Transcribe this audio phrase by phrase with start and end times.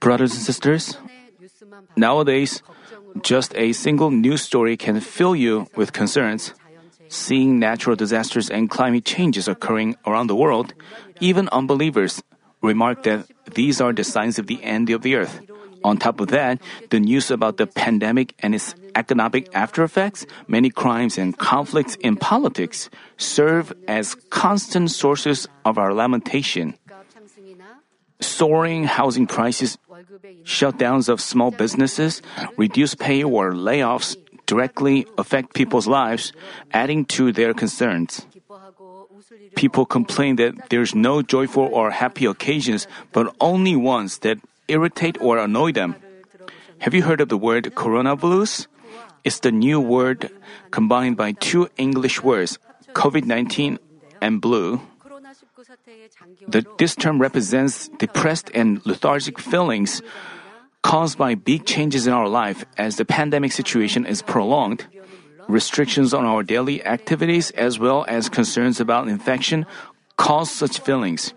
[0.00, 0.96] Brothers and sisters,
[1.96, 2.62] nowadays,
[3.22, 6.52] just a single news story can fill you with concerns.
[7.08, 10.74] Seeing natural disasters and climate changes occurring around the world,
[11.20, 12.22] even unbelievers
[12.62, 15.40] remark that these are the signs of the end of the earth.
[15.82, 20.68] On top of that, the news about the pandemic and its economic after effects, many
[20.68, 26.76] crimes and conflicts in politics serve as constant sources of our lamentation.
[28.20, 29.78] Soaring housing prices,
[30.44, 32.22] shutdowns of small businesses,
[32.56, 36.32] reduced pay or layoffs directly affect people's lives,
[36.72, 38.26] adding to their concerns.
[39.54, 45.38] People complain that there's no joyful or happy occasions, but only ones that irritate or
[45.38, 45.94] annoy them.
[46.80, 48.66] Have you heard of the word corona blues?
[49.22, 50.30] It's the new word
[50.70, 52.58] combined by two English words,
[52.94, 53.78] COVID 19
[54.20, 54.80] and blue.
[56.48, 60.02] The, this term represents depressed and lethargic feelings
[60.82, 64.86] caused by big changes in our life as the pandemic situation is prolonged.
[65.48, 69.66] Restrictions on our daily activities as well as concerns about infection
[70.16, 71.34] cause such feelings.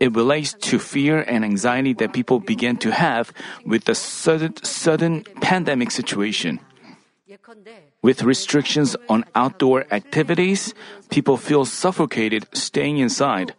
[0.00, 3.32] It relates to fear and anxiety that people begin to have
[3.64, 6.58] with the sudden, sudden pandemic situation.
[8.02, 10.74] With restrictions on outdoor activities,
[11.08, 13.54] people feel suffocated staying inside.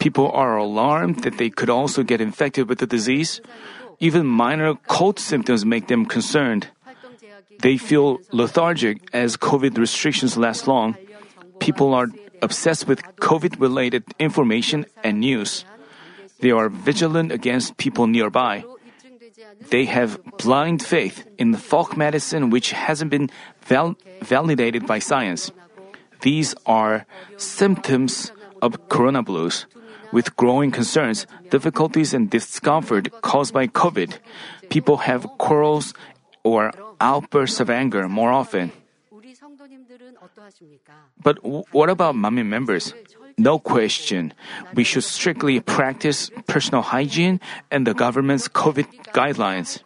[0.00, 3.42] People are alarmed that they could also get infected with the disease.
[4.00, 6.68] Even minor cold symptoms make them concerned.
[7.60, 10.96] They feel lethargic as COVID restrictions last long.
[11.60, 12.08] People are
[12.40, 15.64] obsessed with COVID related information and news.
[16.40, 18.64] They are vigilant against people nearby.
[19.70, 23.30] They have blind faith in folk medicine which hasn't been
[23.64, 25.50] val- validated by science.
[26.22, 29.66] These are symptoms of corona blues.
[30.12, 34.18] With growing concerns, difficulties, and discomfort caused by COVID,
[34.68, 35.94] people have quarrels
[36.44, 38.72] or outbursts of anger more often.
[41.22, 41.38] But
[41.72, 42.94] what about Manmin members?
[43.38, 44.34] No question,
[44.74, 49.80] we should strictly practice personal hygiene and the government's COVID guidelines.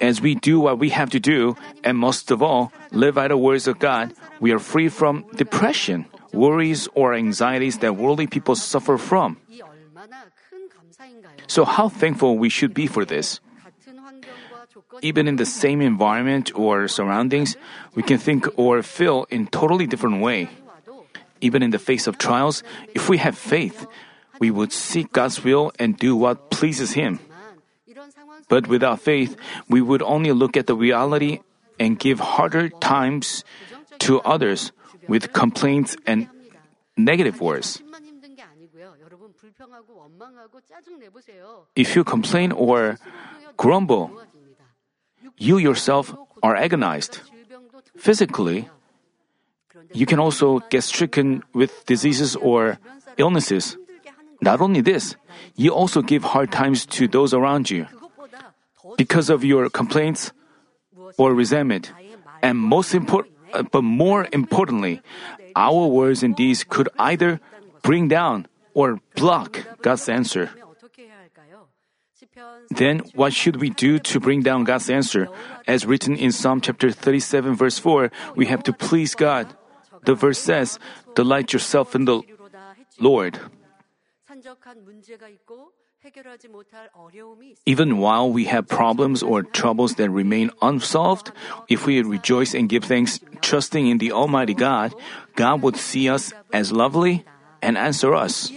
[0.00, 3.36] As we do what we have to do, and most of all, live by the
[3.36, 8.98] words of God, we are free from depression, worries, or anxieties that worldly people suffer
[8.98, 9.38] from.
[11.46, 13.40] So, how thankful we should be for this.
[15.02, 17.56] Even in the same environment or surroundings,
[17.94, 20.48] we can think or feel in totally different way.
[21.40, 22.62] Even in the face of trials,
[22.94, 23.86] if we have faith,
[24.38, 27.20] we would seek God's will and do what pleases Him.
[28.48, 29.36] But without faith,
[29.68, 31.40] we would only look at the reality
[31.78, 33.44] and give harder times
[33.98, 34.72] to others
[35.08, 36.28] with complaints and
[36.96, 37.82] negative words.
[41.74, 42.98] If you complain or
[43.56, 44.10] grumble,
[45.36, 47.20] you yourself are agonized.
[47.96, 48.68] Physically,
[49.92, 52.78] you can also get stricken with diseases or
[53.16, 53.76] illnesses.
[54.40, 55.16] Not only this,
[55.56, 57.86] you also give hard times to those around you
[58.96, 60.32] because of your complaints
[61.18, 61.92] or resentment.
[62.42, 65.00] And most important, uh, but more importantly,
[65.54, 67.40] our words and deeds could either
[67.82, 70.50] bring down or block God's answer.
[72.70, 75.28] Then what should we do to bring down God's answer?
[75.66, 79.54] As written in Psalm chapter 37 verse 4, we have to please God.
[80.04, 80.78] The verse says,
[81.14, 82.22] delight yourself in the
[83.00, 83.40] Lord.
[87.66, 91.32] Even while we have problems or troubles that remain unsolved,
[91.68, 94.94] if we rejoice and give thanks, trusting in the Almighty God,
[95.34, 97.24] God would see us as lovely
[97.62, 98.52] and answer us.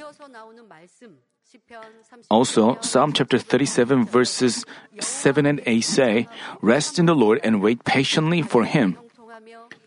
[2.29, 4.66] Also, Psalm chapter 37 verses
[4.99, 6.27] 7 and 8 say,
[6.61, 8.97] Rest in the Lord and wait patiently for Him.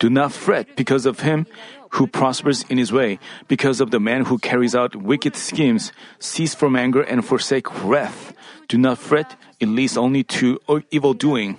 [0.02, 1.46] Do not fret because of him
[1.94, 5.92] who prospers in his way, because of the man who carries out wicked schemes.
[6.18, 8.34] Cease from anger and forsake wrath.
[8.66, 10.59] Do not fret, it leads only to
[10.91, 11.54] evil doing.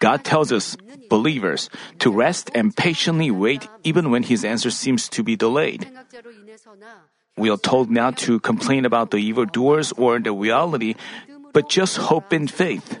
[0.00, 0.76] God tells us,
[1.08, 1.70] believers,
[2.00, 5.86] to rest and patiently wait even when his answer seems to be delayed.
[7.38, 10.98] We are told not to complain about the evildoers or the reality,
[11.52, 12.98] but just hope in faith.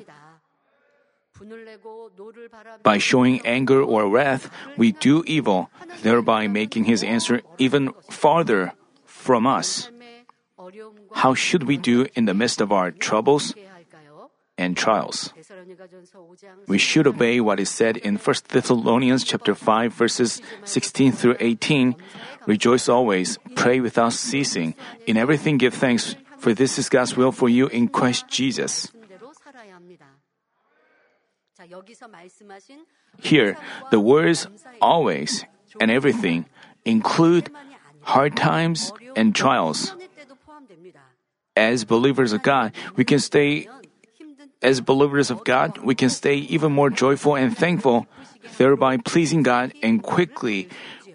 [2.82, 5.70] By showing anger or wrath, we do evil,
[6.02, 8.72] thereby making his answer even farther
[9.04, 9.90] from us.
[11.14, 13.54] How should we do in the midst of our troubles
[14.58, 15.32] and trials?
[16.66, 21.96] We should obey what is said in 1 Thessalonians chapter 5 verses 16 through 18.
[22.46, 24.74] Rejoice always, pray without ceasing,
[25.06, 28.90] in everything give thanks for this is God's will for you in Christ Jesus.
[33.20, 33.56] Here,
[33.90, 34.48] the words
[34.80, 35.44] always
[35.80, 36.46] and everything
[36.84, 37.50] include
[38.02, 39.94] hard times and trials.
[41.56, 43.68] As believers of God, we can stay
[44.62, 48.06] as believers of God, we can stay even more joyful and thankful,
[48.58, 50.68] thereby pleasing God and quickly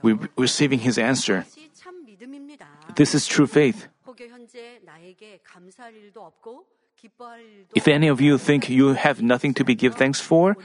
[0.04, 1.46] re- receiving His answer.
[2.96, 3.88] This is true faith.
[7.76, 10.58] If any of you think you have nothing to be give thanks for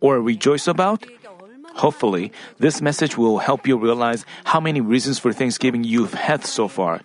[0.00, 1.04] or rejoice about,
[1.74, 6.68] hopefully this message will help you realize how many reasons for thanksgiving you've had so
[6.68, 7.00] far.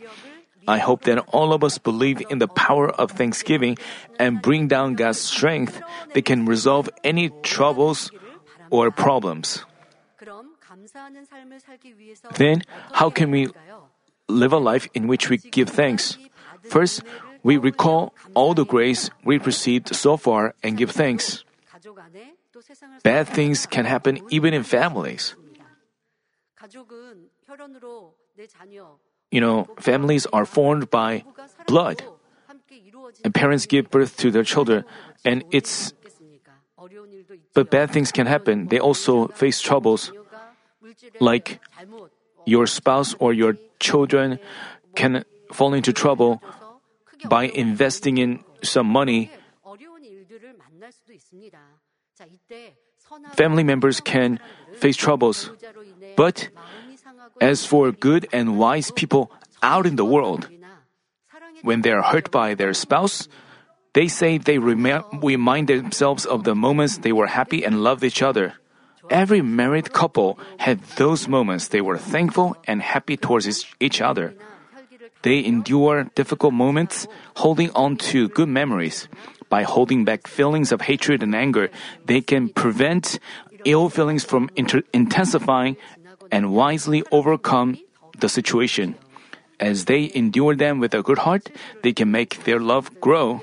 [0.68, 3.78] I hope that all of us believe in the power of thanksgiving
[4.20, 5.82] and bring down God's strength
[6.14, 8.12] that can resolve any troubles
[8.70, 9.66] or problems.
[12.38, 12.62] Then,
[12.94, 13.50] how can we
[14.28, 16.18] live a life in which we give thanks?
[16.64, 17.02] First,
[17.44, 21.44] we recall all the grace we've received so far and give thanks.
[23.04, 25.36] Bad things can happen even in families.
[29.32, 31.24] You know, families are formed by
[31.68, 32.04] blood.
[33.24, 34.86] And parents give birth to their children,
[35.26, 35.94] and it's.
[37.54, 38.68] But bad things can happen.
[38.68, 40.12] They also face troubles.
[41.20, 41.60] Like
[42.46, 44.40] your spouse or your children
[44.96, 46.42] can fall into trouble
[47.28, 49.32] by investing in some money.
[53.34, 54.40] Family members can
[54.74, 55.50] face troubles.
[56.16, 56.50] But
[57.40, 59.32] as for good and wise people
[59.62, 60.50] out in the world,
[61.62, 63.28] when they are hurt by their spouse,
[63.94, 68.22] they say they rem- remind themselves of the moments they were happy and loved each
[68.22, 68.54] other.
[69.10, 74.34] Every married couple had those moments they were thankful and happy towards each other.
[75.24, 77.08] They endure difficult moments,
[77.38, 79.08] holding on to good memories.
[79.50, 81.70] By holding back feelings of hatred and anger,
[82.06, 83.20] they can prevent
[83.66, 85.78] ill feelings from inter- intensifying
[86.32, 87.78] and wisely overcome
[88.18, 88.96] the situation.
[89.60, 91.52] As they endure them with a good heart,
[91.84, 93.42] they can make their love grow.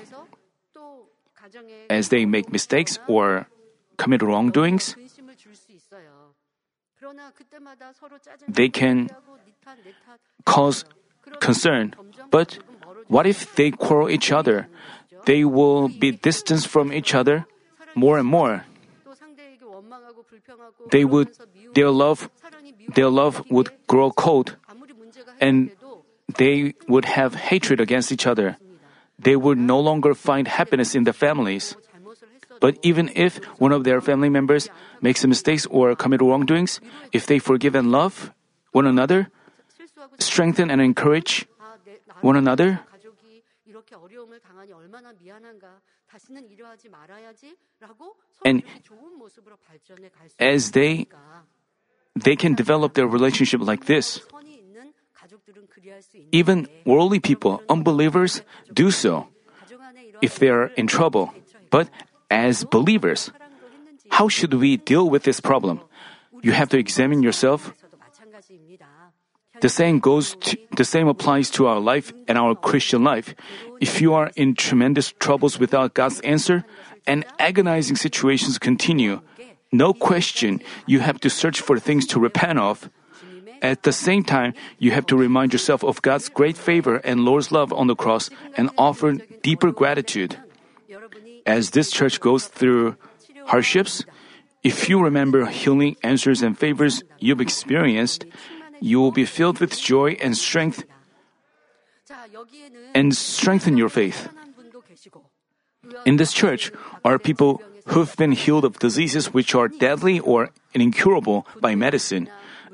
[1.88, 3.46] As they make mistakes or
[3.96, 4.96] commit wrongdoings,
[8.48, 9.08] they can
[10.44, 10.84] cause
[11.40, 11.94] concern.
[12.30, 12.58] But
[13.08, 14.68] what if they quarrel each other?
[15.24, 17.46] They will be distanced from each other
[17.94, 18.64] more and more.
[20.90, 21.28] They would,
[21.74, 22.30] their love,
[22.94, 24.56] their love would grow cold,
[25.40, 25.70] and
[26.36, 28.56] they would have hatred against each other.
[29.18, 31.76] They would no longer find happiness in their families.
[32.60, 34.68] But even if one of their family members
[35.00, 36.80] makes mistakes or commit wrongdoings,
[37.12, 38.32] if they forgive and love
[38.72, 39.30] one another,
[40.18, 41.46] strengthen and encourage
[42.20, 42.80] one another,
[48.44, 48.62] and
[50.38, 51.06] as they
[52.16, 54.20] they can develop their relationship like this.
[56.32, 59.28] Even worldly people, unbelievers, do so
[60.22, 61.32] if they are in trouble.
[61.70, 61.90] But
[62.30, 63.30] as believers,
[64.10, 65.80] how should we deal with this problem?
[66.42, 67.74] You have to examine yourself.
[69.60, 73.34] The same goes to, the same applies to our life and our Christian life.
[73.80, 76.64] If you are in tremendous troubles without God's answer
[77.06, 79.20] and agonizing situations continue,
[79.72, 82.90] no question you have to search for things to repent of.
[83.60, 87.50] At the same time, you have to remind yourself of God's great favor and Lord's
[87.50, 90.38] love on the cross and offer deeper gratitude.
[91.44, 92.96] As this church goes through
[93.46, 94.04] hardships,
[94.62, 98.26] if you remember healing answers and favors you've experienced,
[98.80, 100.84] you will be filled with joy and strength
[102.94, 104.28] and strengthen your faith.
[106.04, 106.72] In this church
[107.04, 112.28] are people who've been healed of diseases which are deadly or incurable by medicine,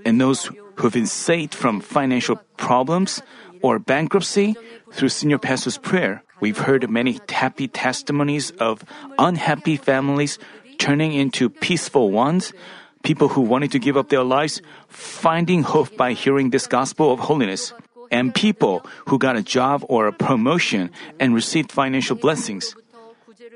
[0.04, 3.22] and those who've been saved from financial problems
[3.62, 4.56] or bankruptcy
[4.92, 6.22] through senior pastor's prayer.
[6.40, 8.84] We've heard many happy testimonies of
[9.18, 10.38] unhappy families
[10.78, 12.52] turning into peaceful ones,
[13.04, 17.20] people who wanted to give up their lives finding hope by hearing this gospel of
[17.20, 17.72] holiness,
[18.10, 22.74] and people who got a job or a promotion and received financial blessings.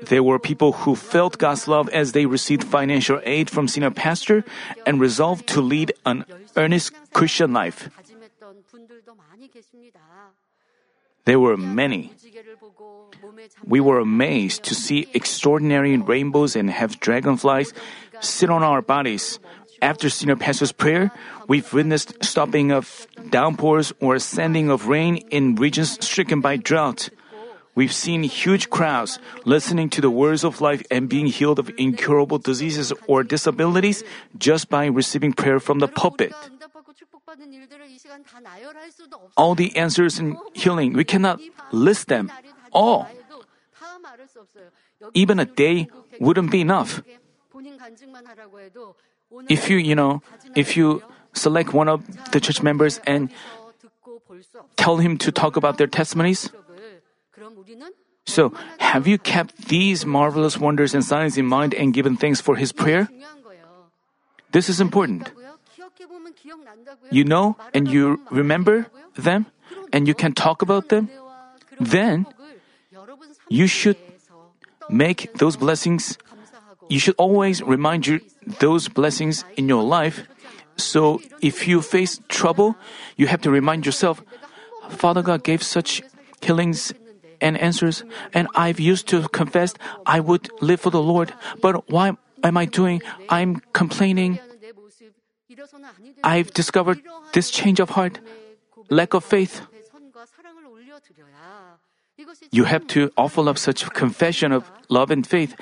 [0.07, 4.45] There were people who felt God's love as they received financial aid from senior pastor
[4.85, 6.23] and resolved to lead an
[6.55, 7.89] earnest Christian life.
[11.25, 12.11] There were many.
[13.65, 17.73] We were amazed to see extraordinary rainbows and have dragonflies
[18.21, 19.39] sit on our bodies.
[19.81, 21.11] After senior pastor's prayer,
[21.47, 27.09] we've witnessed stopping of downpours or sending of rain in regions stricken by drought.
[27.75, 32.37] We've seen huge crowds listening to the words of life and being healed of incurable
[32.37, 34.03] diseases or disabilities
[34.37, 36.33] just by receiving prayer from the pulpit.
[39.37, 41.39] All the answers in healing, we cannot
[41.71, 42.31] list them
[42.71, 43.07] all.
[45.13, 45.87] Even a day
[46.19, 47.01] wouldn't be enough.
[49.47, 50.21] If you, you know,
[50.55, 51.03] if you
[51.33, 53.29] select one of the church members and
[54.75, 56.49] tell him to talk about their testimonies,
[58.25, 62.55] so, have you kept these marvelous wonders and signs in mind and given thanks for
[62.55, 63.09] his prayer?
[64.51, 65.31] This is important.
[67.11, 69.47] You know and you remember them
[69.91, 71.09] and you can talk about them.
[71.79, 72.25] Then
[73.49, 73.97] you should
[74.89, 76.17] make those blessings.
[76.89, 78.21] You should always remind you
[78.59, 80.23] those blessings in your life.
[80.75, 82.75] So if you face trouble,
[83.15, 84.23] you have to remind yourself,
[84.89, 86.01] Father God gave such
[86.41, 86.93] healings
[87.41, 88.03] and answers,
[88.33, 89.73] and I've used to confess
[90.05, 93.01] I would live for the Lord, but why am I doing?
[93.29, 94.39] I'm complaining.
[96.23, 97.01] I've discovered
[97.33, 98.19] this change of heart,
[98.89, 99.61] lack of faith.
[102.51, 105.55] You have to offer up such confession of love and faith.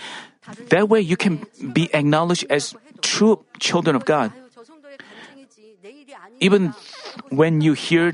[0.69, 4.31] That way you can be acknowledged as true children of God.
[6.39, 6.73] Even
[7.29, 8.13] when you hear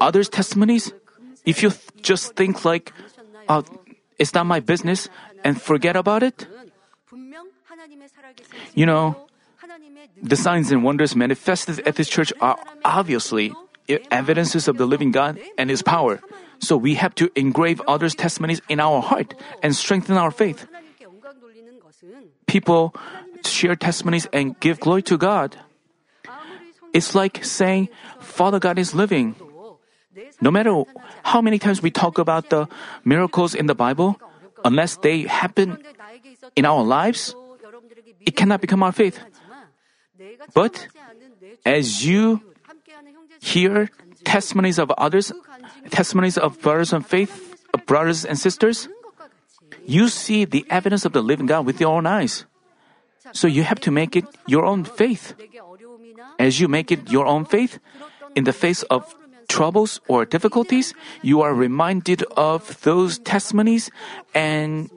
[0.00, 0.92] others' testimonies,
[1.44, 2.92] if you th- just think like,
[3.48, 3.62] uh,
[4.18, 5.08] it's not my business
[5.44, 6.46] and forget about it,
[8.74, 9.26] you know,
[10.22, 13.52] the signs and wonders manifested at this church are obviously
[14.10, 16.20] evidences of the living God and His power.
[16.60, 20.66] So we have to engrave others' testimonies in our heart and strengthen our faith.
[22.46, 22.94] People
[23.44, 25.58] share testimonies and give glory to God.
[26.92, 27.88] It's like saying,
[28.20, 29.34] Father God is living.
[30.40, 30.84] No matter
[31.22, 32.68] how many times we talk about the
[33.04, 34.20] miracles in the Bible,
[34.64, 35.78] unless they happen
[36.54, 37.34] in our lives,
[38.26, 39.18] it cannot become our faith.
[40.54, 40.88] But
[41.64, 42.40] as you
[43.40, 43.90] hear
[44.24, 45.32] testimonies of others,
[45.90, 48.88] testimonies of brothers of faith, of brothers and sisters,
[49.86, 52.46] you see the evidence of the living God with your own eyes.
[53.32, 55.34] So you have to make it your own faith.
[56.38, 57.78] As you make it your own faith,
[58.34, 59.14] in the face of
[59.48, 63.90] troubles or difficulties, you are reminded of those testimonies
[64.34, 64.90] and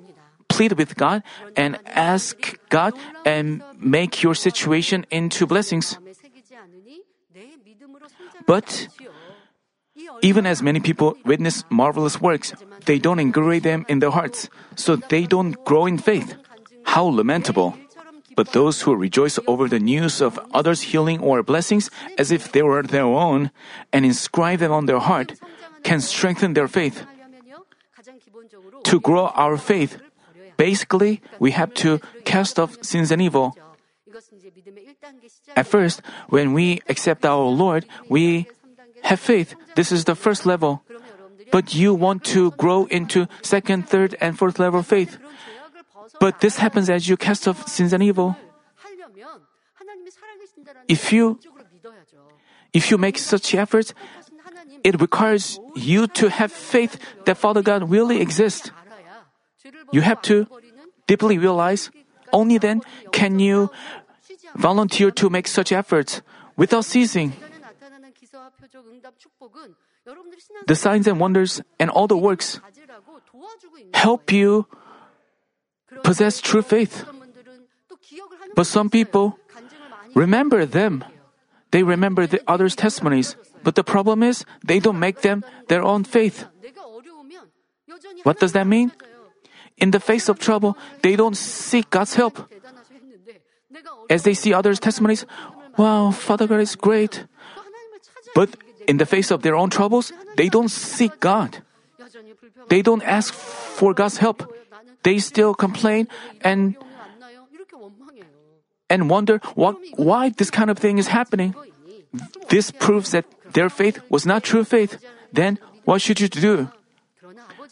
[0.56, 1.20] plead with God
[1.60, 2.96] and ask God
[3.28, 6.00] and make your situation into blessings.
[8.48, 8.88] But
[10.22, 12.54] even as many people witness marvelous works,
[12.86, 16.36] they don't engrave them in their hearts, so they don't grow in faith.
[16.86, 17.76] How lamentable!
[18.36, 22.62] But those who rejoice over the news of others' healing or blessings as if they
[22.62, 23.52] were their own
[23.92, 25.36] and inscribe them on their heart
[25.84, 27.04] can strengthen their faith.
[28.92, 29.98] To grow our faith,
[30.58, 33.56] basically, we have to cast off sins and evil.
[35.56, 38.48] At first, when we accept our Lord, we
[39.04, 39.56] have faith.
[39.76, 40.84] This is the first level.
[41.52, 45.18] But you want to grow into second, third, and fourth level faith.
[46.20, 48.36] But this happens as you cast off sins and evil.
[50.88, 51.40] If you
[52.74, 53.94] if you make such efforts,
[54.84, 58.72] it requires you to have faith that Father God really exists.
[59.92, 60.48] You have to
[61.08, 61.90] deeply realize
[62.32, 62.82] only then
[63.12, 63.72] can you
[64.56, 66.22] volunteer to make such efforts
[66.56, 67.34] without ceasing.
[70.68, 72.60] The signs and wonders and all the works
[73.94, 74.68] help you
[76.04, 77.06] possess true faith.
[78.56, 79.40] But some people
[80.14, 81.04] remember them.
[81.72, 83.36] They remember the others' testimonies.
[83.64, 86.46] But the problem is, they don't make them their own faith.
[88.24, 88.92] What does that mean?
[89.78, 92.52] In the face of trouble, they don't seek God's help.
[94.10, 95.26] As they see others' testimonies,
[95.78, 97.26] wow, Father God is great.
[98.34, 98.56] But
[98.88, 101.60] in the face of their own troubles, they don't seek God.
[102.70, 104.48] They don't ask for God's help
[105.06, 106.10] they still complain
[106.42, 106.76] and
[108.90, 111.56] and wonder what, why this kind of thing is happening.
[112.50, 114.98] This proves that their faith was not true faith.
[115.34, 116.70] Then what should you do?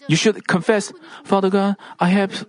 [0.08, 0.94] You should confess,
[1.24, 2.46] Father God, I have,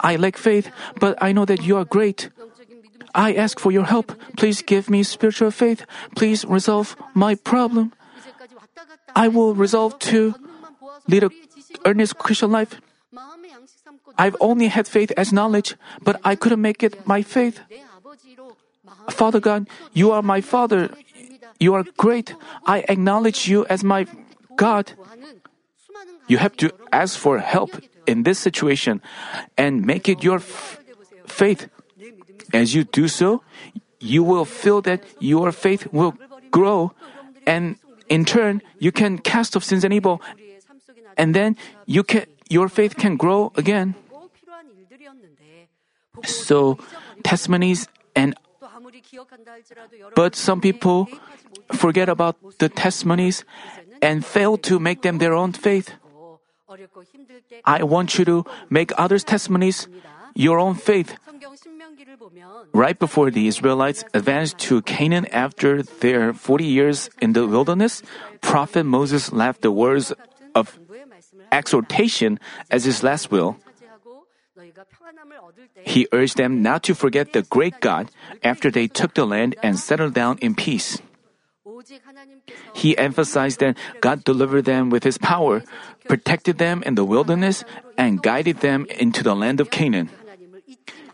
[0.00, 2.30] I lack faith, but I know that you are great.
[3.14, 4.12] I ask for your help.
[4.36, 5.86] Please give me spiritual faith.
[6.14, 7.92] Please resolve my problem.
[9.14, 10.34] I will resolve to
[11.08, 11.30] lead a
[11.86, 12.76] earnest Christian life.
[14.18, 17.60] I've only had faith as knowledge, but I couldn't make it my faith.
[19.08, 20.90] Father God, you are my Father.
[21.58, 22.34] You are great.
[22.66, 24.06] I acknowledge you as my
[24.56, 24.92] God.
[26.28, 29.00] You have to ask for help in this situation
[29.56, 30.80] and make it your f-
[31.26, 31.68] faith.
[32.52, 33.42] As you do so,
[34.00, 36.14] you will feel that your faith will
[36.50, 36.92] grow
[37.46, 37.76] and
[38.08, 40.20] in turn you can cast off sins and evil
[41.16, 41.56] and then
[41.86, 43.94] you can your faith can grow again.
[46.24, 46.78] So
[47.24, 48.34] testimonies and
[50.14, 51.08] but some people
[51.72, 53.44] forget about the testimonies
[54.00, 55.92] and fail to make them their own faith.
[57.64, 59.88] I want you to make others' testimonies
[60.34, 61.16] your own faith.
[62.72, 68.02] Right before the Israelites advanced to Canaan after their 40 years in the wilderness,
[68.40, 70.12] Prophet Moses left the words
[70.54, 70.78] of
[71.50, 72.38] exhortation
[72.70, 73.56] as his last will.
[75.84, 78.10] He urged them not to forget the great God
[78.42, 81.00] after they took the land and settled down in peace.
[82.74, 85.62] He emphasized that God delivered them with His power,
[86.08, 87.64] protected them in the wilderness,
[87.96, 90.10] and guided them into the land of Canaan.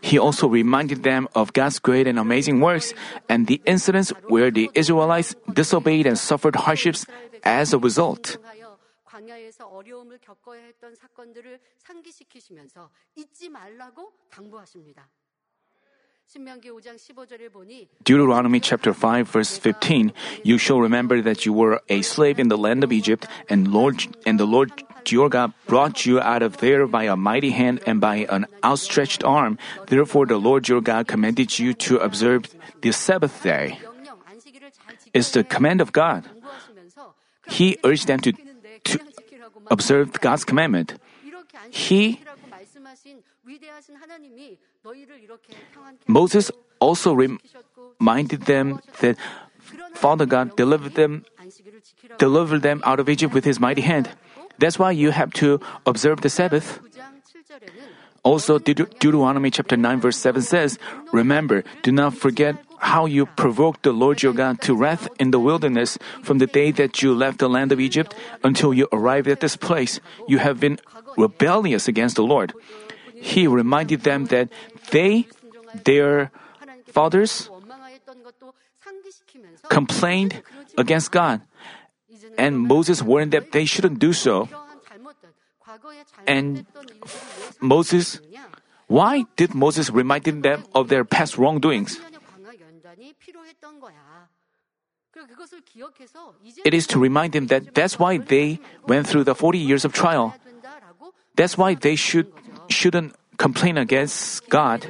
[0.01, 2.93] He also reminded them of God's great and amazing works
[3.29, 7.05] and the incidents where the Israelites disobeyed and suffered hardships
[7.43, 8.37] as a result.
[18.03, 20.13] Deuteronomy chapter 5 verse 15
[20.43, 24.05] You shall remember that you were a slave in the land of Egypt and Lord
[24.25, 24.71] and the Lord
[25.07, 29.23] your God brought you out of there by a mighty hand and by an outstretched
[29.23, 29.59] arm.
[29.87, 33.79] Therefore the Lord your God commanded you to observe the Sabbath day.
[35.13, 36.25] It's the command of God.
[37.47, 38.33] He urged them to
[38.83, 38.99] to
[39.69, 40.95] observe God's commandment.
[41.71, 42.19] He
[46.07, 49.17] Moses also reminded them that
[49.93, 51.25] Father God delivered them
[52.17, 54.09] delivered them out of Egypt with his mighty hand.
[54.59, 56.79] That's why you have to observe the Sabbath.
[58.23, 60.79] Also, Deut- Deuteronomy chapter 9 verse 7 says,
[61.11, 65.39] Remember, do not forget how you provoked the Lord your God to wrath in the
[65.39, 69.39] wilderness from the day that you left the land of Egypt until you arrived at
[69.41, 69.99] this place.
[70.27, 70.79] You have been
[71.17, 72.53] rebellious against the Lord.
[73.15, 74.49] He reminded them that
[74.91, 75.27] they,
[75.83, 76.31] their
[76.91, 77.49] fathers,
[79.69, 80.41] complained
[80.77, 81.41] against God.
[82.37, 84.49] And Moses warned that they shouldn't do so.
[86.27, 86.65] And
[87.61, 88.19] Moses,
[88.87, 90.43] why did Moses remind them
[90.75, 91.99] of their past wrongdoings?
[96.65, 99.93] It is to remind them that that's why they went through the 40 years of
[99.93, 100.33] trial.
[101.35, 102.31] That's why they should,
[102.69, 104.87] shouldn't complain against God.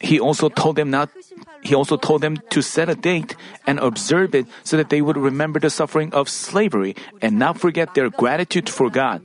[0.00, 1.10] He also told them not
[1.62, 5.16] he also told them to set a date and observe it so that they would
[5.16, 9.22] remember the suffering of slavery and not forget their gratitude for God.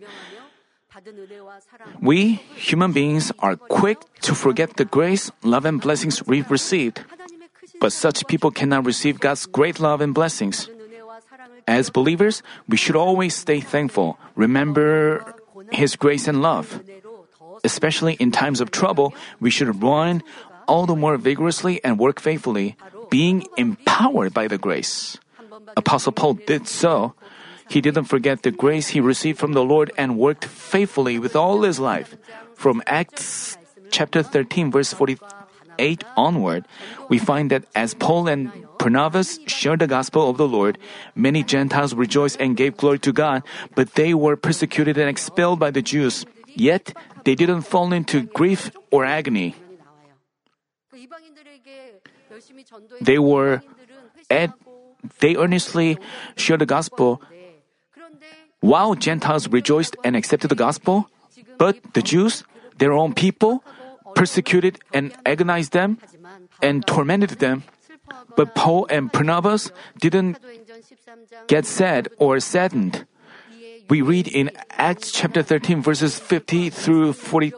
[2.00, 7.02] We human beings are quick to forget the grace, love and blessings we've received.
[7.80, 10.70] But such people cannot receive God's great love and blessings.
[11.72, 15.24] As believers, we should always stay thankful, remember
[15.72, 16.84] his grace and love.
[17.64, 20.20] Especially in times of trouble, we should run
[20.68, 22.76] all the more vigorously and work faithfully,
[23.08, 25.16] being empowered by the grace.
[25.80, 27.16] Apostle Paul did so.
[27.72, 31.64] He didn't forget the grace he received from the Lord and worked faithfully with all
[31.64, 32.20] his life.
[32.54, 33.56] From Acts
[33.92, 34.92] chapter 13 verse
[35.82, 36.65] 48 onward,
[37.10, 40.78] we find that as Paul and Barnabas shared the gospel of the Lord,
[41.15, 43.41] many Gentiles rejoiced and gave glory to God,
[43.74, 46.26] but they were persecuted and expelled by the Jews.
[46.54, 46.94] Yet
[47.26, 49.56] they didn't fall into grief or agony.
[53.02, 53.62] They were
[54.30, 54.54] at,
[55.20, 55.98] they earnestly
[56.38, 57.22] shared the gospel
[58.62, 61.10] while Gentiles rejoiced and accepted the gospel,
[61.58, 62.46] but the Jews,
[62.78, 63.65] their own people,
[64.15, 65.97] persecuted and agonized them
[66.62, 67.63] and tormented them.
[68.36, 70.38] But Paul and Barnabas didn't
[71.47, 73.06] get sad or saddened.
[73.89, 77.54] We read in Acts chapter 13 verses 50 through 40,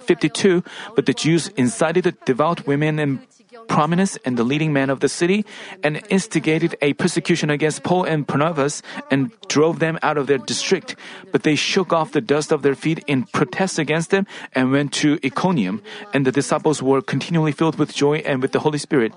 [0.00, 0.64] 52,
[0.96, 3.20] but the Jews incited the devout women and
[3.68, 5.44] prominence and the leading men of the city
[5.82, 10.96] and instigated a persecution against Paul and Barnabas and drove them out of their district.
[11.32, 14.92] But they shook off the dust of their feet in protest against them and went
[15.04, 15.82] to Iconium,
[16.12, 19.12] and the disciples were continually filled with joy and with the Holy Spirit.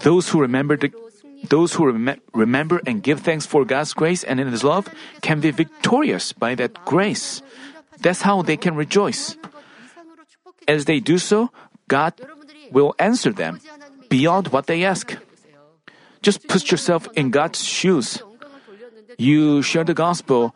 [0.00, 0.92] Those who remember the
[1.48, 4.88] those who rem- remember and give thanks for God's grace and in His love
[5.22, 7.42] can be victorious by that grace.
[8.00, 9.36] That's how they can rejoice.
[10.66, 11.50] As they do so,
[11.86, 12.14] God
[12.70, 13.60] will answer them
[14.08, 15.16] beyond what they ask.
[16.22, 18.22] Just put yourself in God's shoes.
[19.18, 20.54] You share the gospel,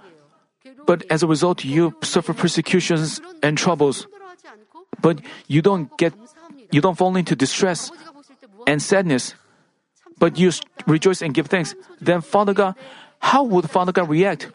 [0.87, 4.07] but as a result, you suffer persecutions and troubles.
[5.01, 6.15] But you don't get,
[6.71, 7.91] you don't fall into distress
[8.67, 9.35] and sadness,
[10.19, 10.51] but you
[10.87, 11.75] rejoice and give thanks.
[12.01, 12.75] Then Father God,
[13.19, 14.51] how would Father God react?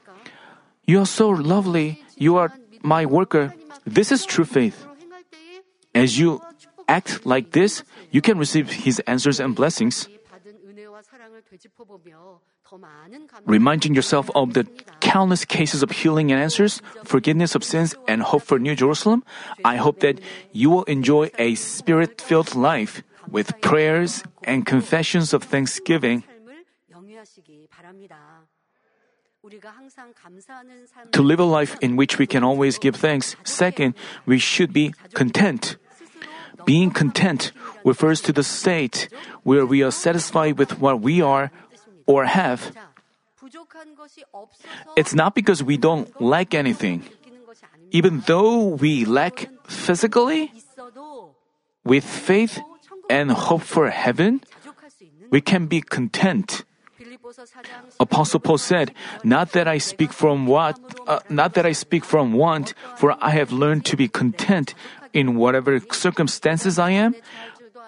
[0.85, 2.03] You are so lovely.
[2.15, 3.53] You are my worker.
[3.85, 4.85] This is true faith.
[5.93, 6.41] As you
[6.88, 10.08] act like this, you can receive His answers and blessings.
[13.45, 14.65] Reminding yourself of the
[15.00, 19.23] countless cases of healing and answers, forgiveness of sins, and hope for New Jerusalem,
[19.63, 20.19] I hope that
[20.52, 26.23] you will enjoy a spirit filled life with prayers and confessions of thanksgiving.
[31.12, 33.95] To live a life in which we can always give thanks, second,
[34.26, 35.78] we should be content.
[36.67, 37.56] Being content
[37.88, 39.08] refers to the state
[39.47, 41.49] where we are satisfied with what we are
[42.06, 42.75] or have.
[44.99, 47.08] It's not because we don't lack anything.
[47.91, 50.51] Even though we lack physically,
[51.88, 52.60] with faith
[53.10, 54.43] and hope for heaven,
[55.32, 56.67] we can be content.
[57.99, 58.91] Apostle Paul said,
[59.23, 63.32] "Not that I speak from what, uh, not that I speak from want, for I
[63.32, 64.75] have learned to be content
[65.17, 67.17] in whatever circumstances I am.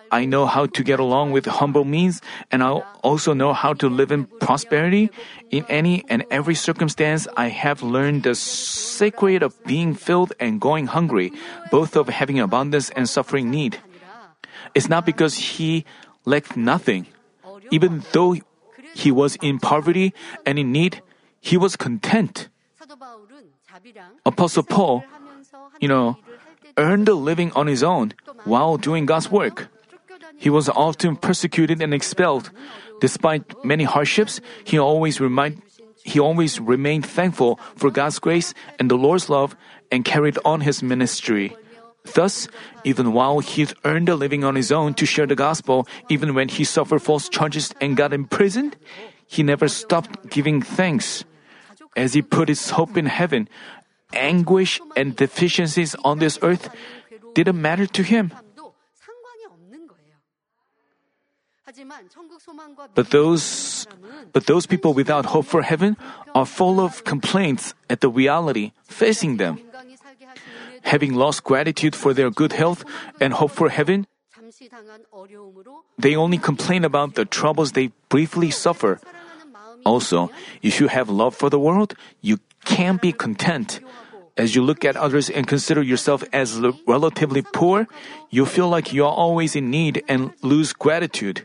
[0.09, 3.85] I know how to get along with humble means, and I also know how to
[3.85, 5.13] live in prosperity.
[5.53, 10.89] In any and every circumstance, I have learned the secret of being filled and going
[10.89, 11.29] hungry,
[11.69, 13.77] both of having abundance and suffering need.
[14.73, 15.85] It's not because he
[16.25, 17.05] lacked nothing.
[17.69, 18.33] Even though
[18.97, 21.05] he was in poverty and in need,
[21.39, 22.49] he was content.
[24.25, 25.05] Apostle Paul,
[25.79, 26.17] you know,
[26.79, 28.15] earned a living on his own
[28.47, 29.67] while doing God's work.
[30.39, 32.49] He was often persecuted and expelled.
[33.03, 35.61] Despite many hardships, he always remind,
[36.03, 39.55] he always remained thankful for God's grace and the Lord's love
[39.91, 41.55] and carried on his ministry.
[42.15, 42.47] Thus,
[42.83, 46.47] even while he earned a living on his own to share the gospel, even when
[46.47, 48.77] he suffered false charges and got imprisoned,
[49.27, 51.25] he never stopped giving thanks.
[51.95, 53.49] As he put his hope in heaven,
[54.13, 56.69] anguish and deficiencies on this earth
[57.33, 58.31] didn't matter to him.
[62.95, 63.87] But those,
[64.33, 65.97] but those people without hope for heaven
[66.33, 69.59] are full of complaints at the reality facing them.
[70.83, 72.83] Having lost gratitude for their good health
[73.21, 74.07] and hope for heaven,
[75.97, 78.99] they only complain about the troubles they briefly suffer.
[79.85, 83.81] Also, if you have love for the world, you can't be content.
[84.37, 87.89] As you look at others and consider yourself as relatively poor,
[88.29, 91.43] you feel like you are always in need and lose gratitude.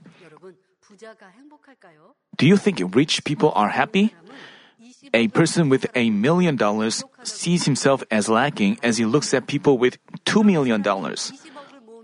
[2.36, 4.14] Do you think rich people are happy?
[5.12, 9.78] A person with a million dollars sees himself as lacking as he looks at people
[9.78, 11.32] with two million dollars.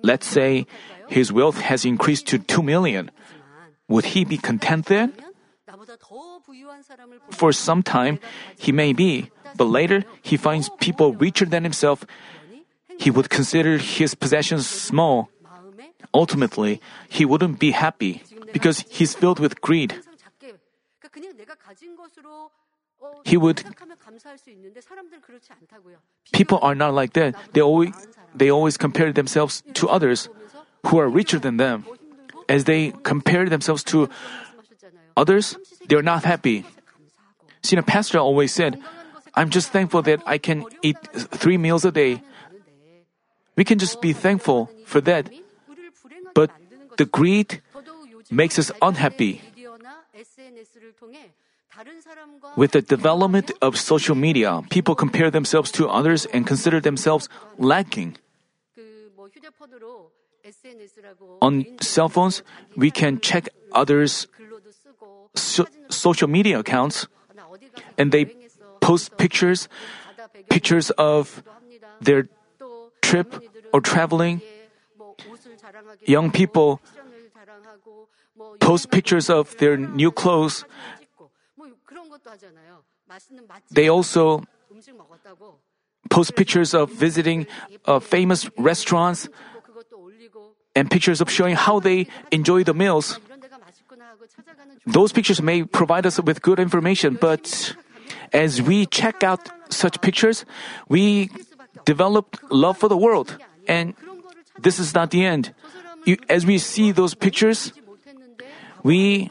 [0.03, 0.67] Let's say
[1.09, 3.11] his wealth has increased to two million.
[3.89, 5.13] Would he be content then?
[7.31, 8.19] For some time,
[8.59, 12.05] he may be, but later he finds people richer than himself.
[12.99, 15.31] He would consider his possessions small.
[16.13, 19.95] Ultimately, he wouldn't be happy because he's filled with greed.
[23.25, 23.65] He would.
[26.33, 27.35] People are not like that.
[27.53, 27.93] They always,
[28.35, 30.29] they always compare themselves to others
[30.87, 31.87] who are richer than them.
[32.49, 34.11] As they compare themselves to
[35.21, 36.65] others, they're not happy.
[37.61, 38.81] Senior pastor always said,
[39.37, 42.25] I'm just thankful that I can eat three meals a day.
[43.55, 45.29] We can just be thankful for that.
[46.33, 46.49] But
[46.97, 47.61] the greed
[48.33, 49.45] makes us unhappy.
[52.57, 57.29] With the development of social media, people compare themselves to others and consider themselves
[57.59, 58.17] lacking.
[61.41, 62.43] On cell phones,
[62.75, 64.27] we can check others'
[65.35, 67.07] so- social media accounts
[67.99, 68.27] and they
[68.81, 69.69] post pictures,
[70.49, 71.43] pictures of
[72.01, 72.29] their
[73.03, 73.35] trip
[73.73, 74.41] or traveling.
[76.07, 76.81] Young people
[78.61, 80.65] post pictures of their new clothes.
[83.71, 84.43] They also
[86.09, 87.47] post pictures of visiting
[87.85, 89.29] uh, famous restaurants
[90.75, 93.19] and pictures of showing how they enjoy the meals.
[94.87, 97.75] Those pictures may provide us with good information, but
[98.33, 100.45] as we check out such pictures,
[100.89, 101.31] we
[101.85, 103.37] develop love for the world.
[103.69, 103.95] And
[104.59, 105.55] this is not the end.
[106.29, 107.73] As we see those pictures,
[108.83, 109.31] we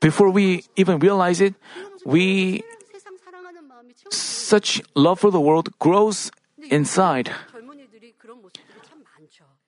[0.00, 1.54] before we even realize it,
[2.04, 2.62] we
[4.10, 6.30] such love for the world grows
[6.70, 7.30] inside.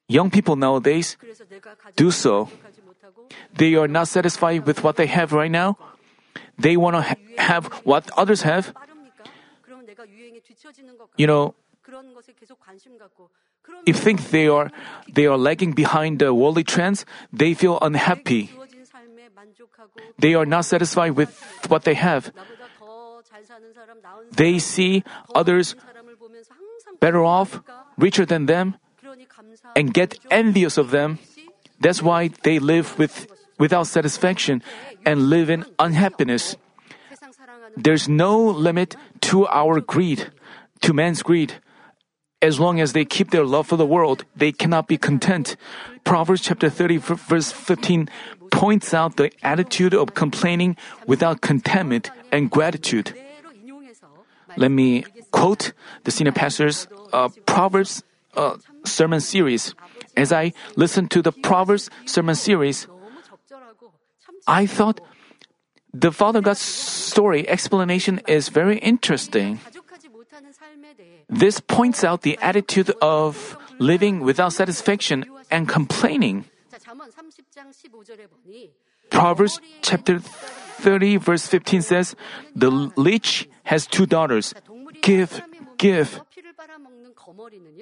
[0.08, 1.16] Young people nowadays
[1.94, 2.48] do so.
[3.54, 5.76] They are not satisfied with what they have right now.
[6.58, 8.72] They want to ha- have what others have.
[11.16, 11.54] You know,
[13.86, 14.70] if think they are
[15.12, 18.50] they are lagging behind the worldly trends, they feel unhappy.
[20.18, 21.36] They are not satisfied with
[21.68, 22.32] what they have.
[24.32, 25.76] They see others
[27.00, 27.60] better off,
[27.98, 28.76] richer than them,
[29.76, 31.18] and get envious of them.
[31.80, 33.26] That's why they live with
[33.58, 34.62] without satisfaction
[35.04, 36.56] and live in unhappiness.
[37.76, 38.96] There's no limit
[39.30, 40.30] to our greed,
[40.82, 41.54] to man's greed.
[42.40, 45.56] As long as they keep their love for the world, they cannot be content.
[46.04, 48.08] Proverbs chapter 30 verse 15
[48.50, 53.14] points out the attitude of complaining without contentment and gratitude.
[54.56, 55.72] Let me quote
[56.04, 58.02] the senior pastor's uh, Proverbs
[58.34, 59.74] uh, sermon series.
[60.16, 62.86] As I listened to the Proverbs sermon series,
[64.46, 65.00] I thought
[65.92, 69.60] the Father God's story explanation is very interesting.
[71.28, 76.46] This points out the attitude of living without satisfaction and complaining.
[79.10, 82.16] Proverbs chapter 30 verse 15 says,
[82.54, 84.54] The leech has two daughters.
[85.02, 85.42] Give,
[85.76, 86.20] give.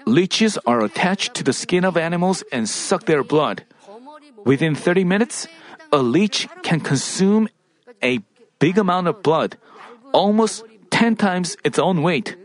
[0.07, 3.65] Leeches are attached to the skin of animals and suck their blood.
[4.45, 5.47] Within 30 minutes,
[5.93, 7.49] a leech can consume
[8.03, 8.21] a
[8.59, 9.57] big amount of blood,
[10.13, 12.37] almost 10 times its own weight.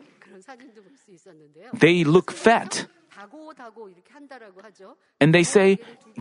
[1.74, 2.88] They look fat.
[5.20, 5.80] And they say,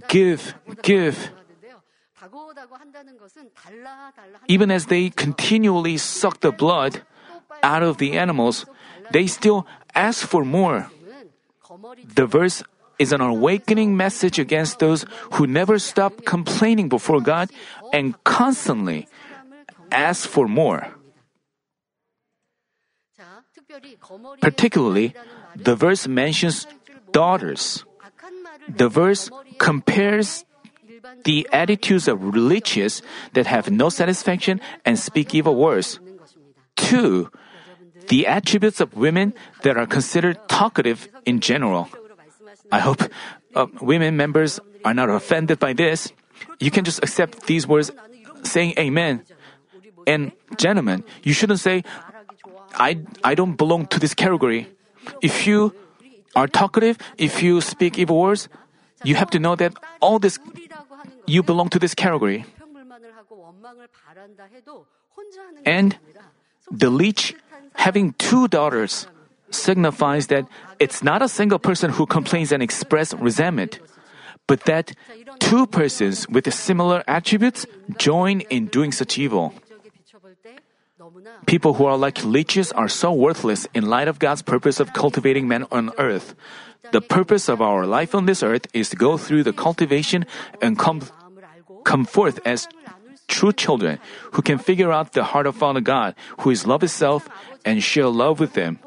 [0.08, 1.30] give, give.
[4.48, 7.02] Even as they continually suck the blood
[7.62, 8.66] out of the animals,
[9.12, 10.90] they still ask for more.
[12.14, 12.62] The verse
[12.98, 17.50] is an awakening message against those who never stop complaining before God
[17.92, 19.08] and constantly
[19.90, 20.94] ask for more.
[24.40, 25.14] Particularly,
[25.56, 26.66] the verse mentions
[27.12, 27.84] daughters.
[28.68, 30.44] The verse compares
[31.24, 35.98] the attitudes of religious that have no satisfaction and speak evil words
[36.76, 37.30] to
[38.10, 41.88] the attributes of women that are considered talkative in general.
[42.70, 43.06] I hope
[43.54, 46.12] uh, women members are not offended by this.
[46.58, 47.90] You can just accept these words
[48.42, 49.22] saying amen.
[50.06, 51.84] And gentlemen, you shouldn't say,
[52.74, 54.66] I, I don't belong to this category.
[55.22, 55.72] If you
[56.34, 58.48] are talkative, if you speak evil words,
[59.04, 60.38] you have to know that all this,
[61.26, 62.44] you belong to this category.
[65.64, 65.96] And
[66.70, 67.34] the leech
[67.74, 69.06] having two daughters
[69.50, 70.46] signifies that
[70.78, 73.80] it's not a single person who complains and expresses resentment,
[74.46, 74.92] but that
[75.38, 77.66] two persons with similar attributes
[77.98, 79.54] join in doing such evil.
[81.46, 85.48] People who are like leeches are so worthless in light of God's purpose of cultivating
[85.48, 86.34] men on earth.
[86.92, 90.26] The purpose of our life on this earth is to go through the cultivation
[90.60, 91.02] and come,
[91.84, 92.68] come forth as
[93.30, 94.02] true children
[94.34, 97.30] who can figure out the heart of Father God, who is love itself,
[97.64, 98.82] and share love with them.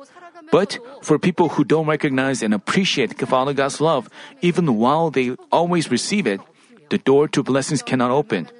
[0.51, 4.11] But for people who don't recognize and appreciate Father God's love,
[4.43, 6.43] even while they always receive it,
[6.91, 8.51] the door to blessings cannot open.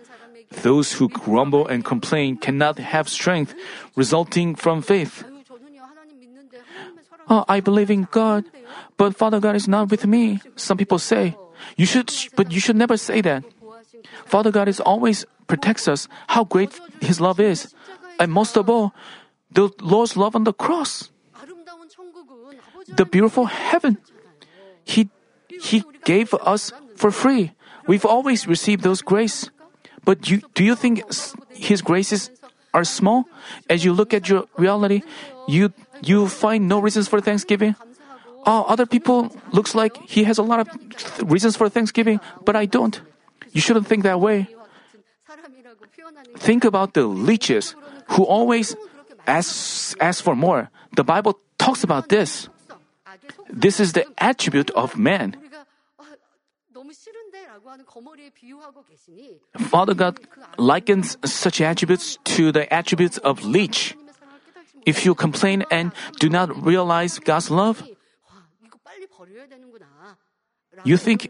[0.63, 3.53] Those who grumble and complain cannot have strength
[3.95, 5.25] resulting from faith.
[7.29, 8.45] Oh, I believe in God,
[8.97, 10.41] but Father God is not with me.
[10.55, 11.35] Some people say,
[11.77, 13.43] you should, but you should never say that.
[14.25, 16.07] Father God is always protects us.
[16.27, 17.73] How great His love is,
[18.19, 18.93] and most of all,
[19.51, 21.09] the Lord's love on the cross,
[22.87, 23.97] the beautiful heaven.
[24.83, 25.09] He
[25.47, 27.51] He gave us for free.
[27.87, 29.49] We've always received those grace.
[30.03, 31.03] But you, do you think
[31.55, 32.31] His graces
[32.73, 33.25] are small?
[33.69, 35.03] As you look at your reality,
[35.47, 35.71] you
[36.03, 37.75] you find no reasons for thanksgiving.
[38.45, 40.67] Oh, other people looks like he has a lot of
[41.31, 42.99] reasons for thanksgiving, but I don't.
[43.51, 44.47] You shouldn't think that way.
[46.37, 47.75] Think about the leeches
[48.09, 48.75] who always
[49.27, 50.69] ask, ask for more.
[50.95, 52.49] The Bible talks about this.
[53.49, 55.35] This is the attribute of man.
[59.57, 60.19] Father God
[60.57, 63.95] likens such attributes to the attributes of leech.
[64.85, 67.83] If you complain and do not realize God's love,
[70.83, 71.29] you think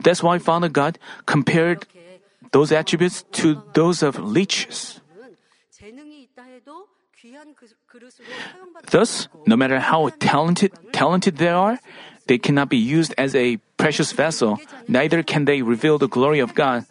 [0.00, 1.86] That's why Father God compared
[2.52, 5.00] those attributes to those of leeches.
[8.90, 11.78] Thus, no matter how talented talented they are,
[12.26, 16.54] they cannot be used as a precious vessel, neither can they reveal the glory of
[16.54, 16.86] God.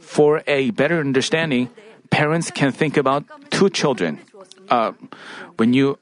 [0.00, 1.70] For a better understanding,
[2.10, 4.20] parents can think about two children.
[4.68, 4.92] Uh,
[5.56, 5.98] when you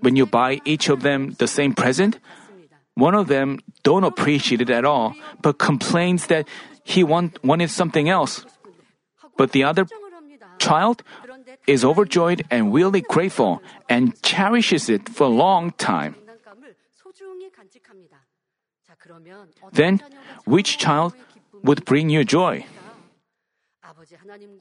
[0.00, 2.18] when you buy each of them the same present,
[2.94, 6.46] one of them don't appreciate it at all, but complains that
[6.84, 8.44] he want, wanted something else.
[9.36, 9.86] But the other
[10.58, 11.02] child
[11.66, 16.16] is overjoyed and really grateful and cherishes it for a long time.
[19.72, 20.00] Then,
[20.44, 21.14] which child
[21.62, 22.66] would bring you joy?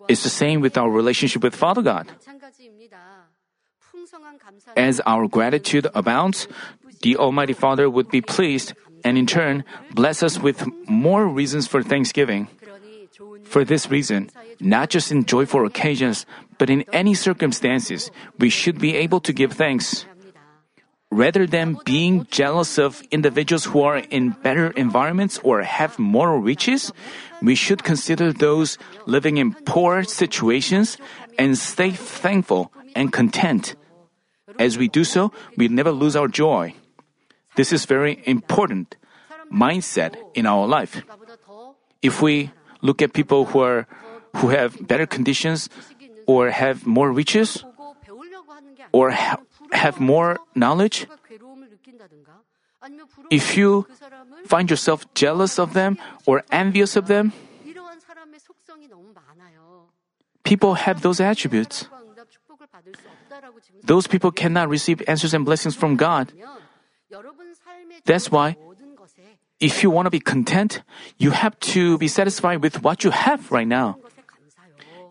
[0.08, 2.08] It's the same with our relationship with Father God.
[4.78, 6.48] As our gratitude abounds,
[7.02, 11.82] the Almighty Father would be pleased and in turn bless us with more reasons for
[11.84, 12.48] thanksgiving.
[13.44, 16.26] For this reason, not just in joyful occasions,
[16.58, 20.06] but in any circumstances, we should be able to give thanks.
[21.12, 26.94] Rather than being jealous of individuals who are in better environments or have more riches,
[27.42, 30.98] we should consider those living in poor situations
[31.38, 33.76] and stay thankful and content.
[34.58, 36.74] As we do so, we never lose our joy.
[37.56, 38.96] This is very important
[39.52, 41.04] mindset in our life.
[42.02, 43.88] If we look at people who are
[44.38, 45.70] who have better conditions
[46.26, 47.66] or have more riches
[48.92, 51.06] or ha- have more knowledge,
[53.30, 53.86] if you
[54.46, 57.34] find yourself jealous of them or envious of them,
[60.44, 61.88] people have those attributes.
[63.84, 66.32] Those people cannot receive answers and blessings from God.
[68.06, 68.56] That's why
[69.60, 70.82] if you want to be content,
[71.18, 73.98] you have to be satisfied with what you have right now.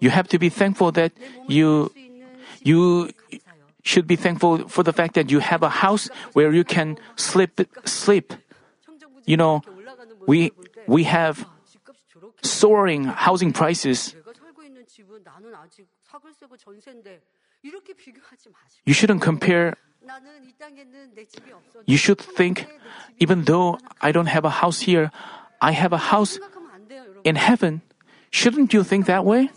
[0.00, 1.12] You have to be thankful that
[1.46, 1.92] you
[2.62, 3.10] you
[3.84, 7.60] should be thankful for the fact that you have a house where you can sleep
[7.84, 8.34] sleep.
[9.24, 9.62] You know,
[10.26, 10.52] we
[10.86, 11.46] we have
[12.42, 14.14] soaring housing prices.
[18.84, 19.76] You shouldn't compare
[21.86, 22.66] you should think,
[23.18, 25.10] even though I don't have a house here,
[25.60, 26.38] I have a house
[27.24, 27.82] in heaven.
[28.30, 29.50] Shouldn't you think that way?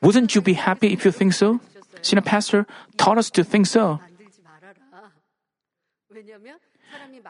[0.00, 1.60] Wouldn't you be happy if you think so?
[2.02, 4.00] Senior pastor taught us to think so.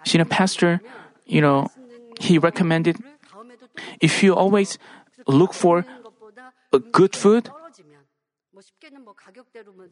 [0.05, 0.81] Senior pastor,
[1.27, 1.71] you know,
[2.21, 2.99] he recommended
[4.01, 4.79] if you always
[5.27, 5.85] look for
[6.73, 7.51] a good food,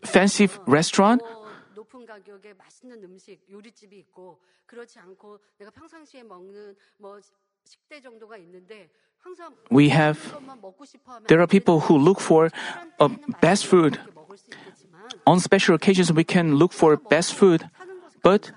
[0.05, 1.23] fancy restaurant,
[1.96, 7.20] 높은 가격에 맛있는 음식 요리집이 있고 그렇지 않고 내가 평상시에 먹는 뭐
[7.64, 8.90] 식대 정도가 있는데
[9.72, 10.20] we have
[11.28, 12.50] there are people who look for
[13.00, 13.08] a
[13.40, 14.00] best food
[15.28, 17.70] on special occasions we can look for best food
[18.24, 18.52] but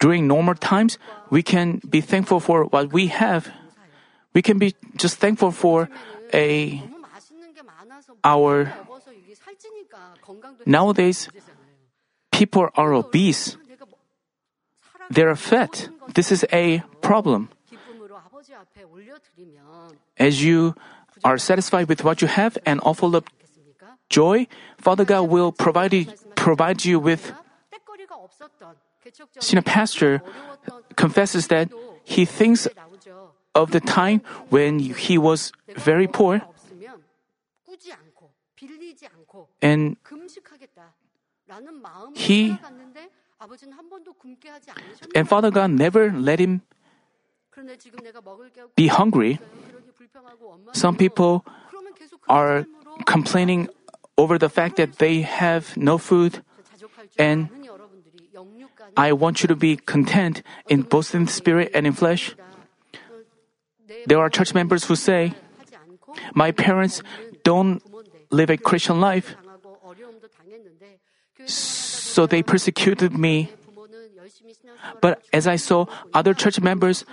[0.00, 0.98] during normal times
[1.30, 3.52] we can be thankful for what we have
[4.34, 5.88] we can be just thankful for
[6.34, 6.82] a
[8.24, 8.66] our
[10.65, 11.29] Nowadays,
[12.31, 13.57] people are obese.
[15.09, 15.89] They're fat.
[16.13, 17.49] This is a problem.
[20.17, 20.75] As you
[21.23, 23.29] are satisfied with what you have and offer up
[24.09, 27.33] joy, Father God will provide you, provide you with.
[29.39, 30.21] Senior pastor
[30.95, 31.69] confesses that
[32.03, 32.67] he thinks
[33.55, 36.41] of the time when he was very poor
[39.61, 39.97] and
[42.15, 42.57] he
[45.15, 46.61] and Father God never let him
[48.75, 49.39] be hungry.
[50.73, 51.45] Some people
[52.27, 52.65] are
[53.05, 53.67] complaining
[54.17, 56.43] over the fact that they have no food
[57.17, 57.49] and
[58.97, 62.35] I want you to be content in both in spirit and in flesh.
[64.07, 65.33] There are church members who say,
[66.33, 67.01] My parents
[67.43, 67.81] don't
[68.31, 69.35] live a Christian life.
[71.45, 73.49] So they persecuted me.
[75.01, 77.05] But as I saw other church members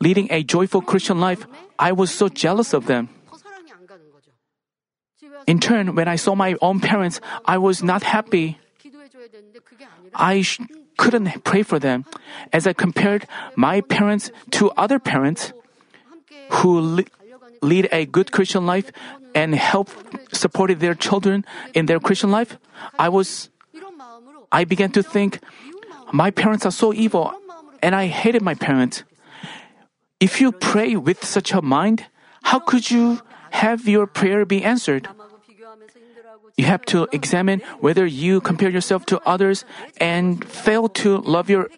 [0.00, 1.46] leading a joyful Christian life,
[1.78, 3.08] I was so jealous of them.
[5.46, 8.58] In turn, when I saw my own parents, I was not happy.
[10.14, 10.60] I sh-
[10.96, 12.04] couldn't pray for them.
[12.52, 13.26] As I compared
[13.56, 15.52] my parents to other parents
[16.60, 17.06] who li-
[17.64, 18.92] lead a good Christian life
[19.34, 19.90] and help
[20.32, 22.58] support their children in their Christian life,
[22.98, 23.50] I was
[24.52, 25.40] I began to think
[26.12, 27.34] my parents are so evil
[27.82, 29.02] and I hated my parents.
[30.20, 32.06] If you pray with such a mind,
[32.44, 35.08] how could you have your prayer be answered?
[36.56, 39.64] You have to examine whether you compare yourself to others
[39.98, 41.68] and fail to love your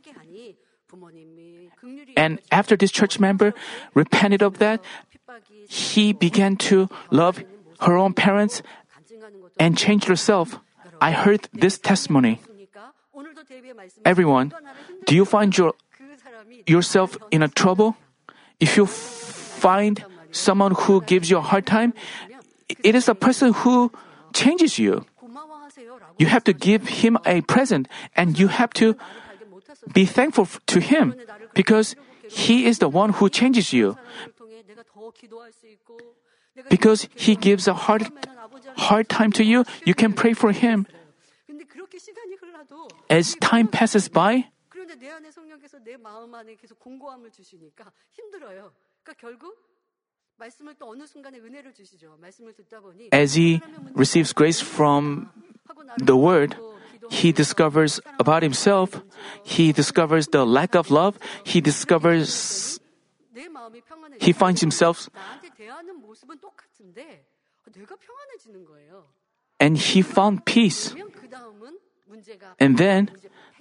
[2.16, 3.52] and after this church member
[3.92, 4.80] repented of that,
[5.68, 7.42] he began to love
[7.80, 8.62] her own parents
[9.58, 10.58] and changed herself.
[11.00, 12.40] I heard this testimony.
[14.04, 14.52] Everyone,
[15.04, 15.74] do you find your,
[16.66, 17.96] yourself in a trouble?
[18.60, 21.92] If you find someone who gives you a hard time,
[22.82, 23.92] it is a person who
[24.32, 25.04] changes you.
[26.18, 28.96] You have to give him a present and you have to
[29.92, 31.14] be thankful to him
[31.54, 31.94] because
[32.28, 33.96] he is the one who changes you.
[36.70, 38.08] Because he gives a hard,
[38.76, 40.86] hard time to you, you can pray for him.
[43.10, 44.48] As time passes by,
[53.12, 53.60] as he
[53.94, 55.30] receives grace from
[55.98, 56.56] the word,
[57.10, 59.02] he discovers about himself,
[59.44, 62.80] he discovers the lack of love, he discovers
[64.20, 65.08] he finds himself
[69.60, 70.94] and he found peace.
[72.60, 73.10] And then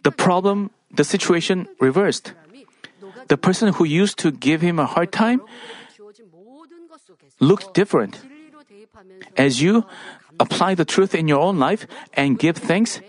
[0.04, 2.34] the problem, the situation reversed.
[3.28, 5.42] The person who used to give him a hard time
[7.40, 8.22] looked different.
[9.36, 9.86] As you
[10.40, 13.02] apply the truth in your own life and give thanks,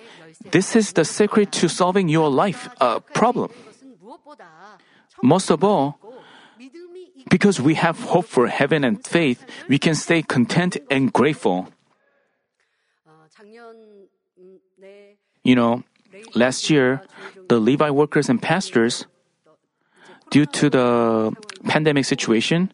[0.50, 3.50] this is the secret to solving your life uh, problem.
[5.22, 5.98] Most of all,
[7.28, 11.68] because we have hope for heaven and faith, we can stay content and grateful.
[15.42, 15.82] You know,
[16.34, 17.02] last year,
[17.48, 19.06] the Levite workers and pastors,
[20.30, 22.72] due to the pandemic situation,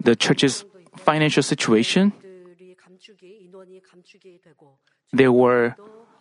[0.00, 0.64] the church's
[0.96, 2.12] financial situation,
[5.12, 5.74] there were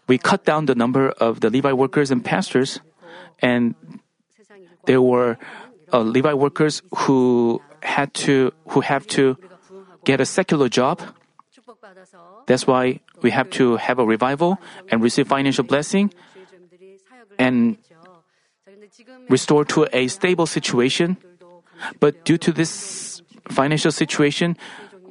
[0.08, 2.82] we cut down the number of the Levite workers and pastors,
[3.40, 3.76] and
[4.86, 5.38] there were
[5.94, 9.38] uh, Levite workers who had to who have to
[10.04, 11.02] get a secular job.
[12.48, 14.58] That's why we have to have a revival
[14.90, 16.14] and receive financial blessing
[17.38, 17.78] and
[19.30, 21.18] restore to a stable situation.
[22.00, 24.58] But due to this financial situation,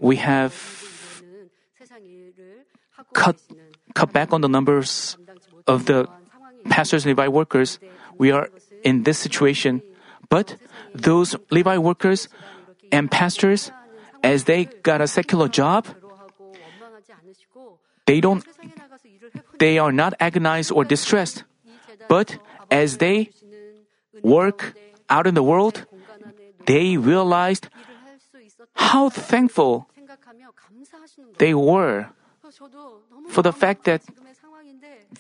[0.00, 0.52] we have
[3.14, 3.36] cut
[3.94, 5.16] cut back on the numbers
[5.66, 6.06] of the
[6.68, 7.78] pastors and Levite workers.
[8.18, 8.48] We are
[8.84, 9.82] in this situation.
[10.28, 10.56] But
[10.94, 12.28] those Levite workers
[12.92, 13.72] and pastors,
[14.22, 15.86] as they got a secular job,
[18.06, 18.44] they don't,
[19.58, 21.44] they are not agonized or distressed.
[22.08, 22.38] But
[22.70, 23.30] as they
[24.22, 24.74] work
[25.08, 25.86] out in the world,
[26.66, 27.68] they realized
[28.74, 29.88] how thankful
[31.38, 32.08] they were
[33.28, 34.02] for the fact that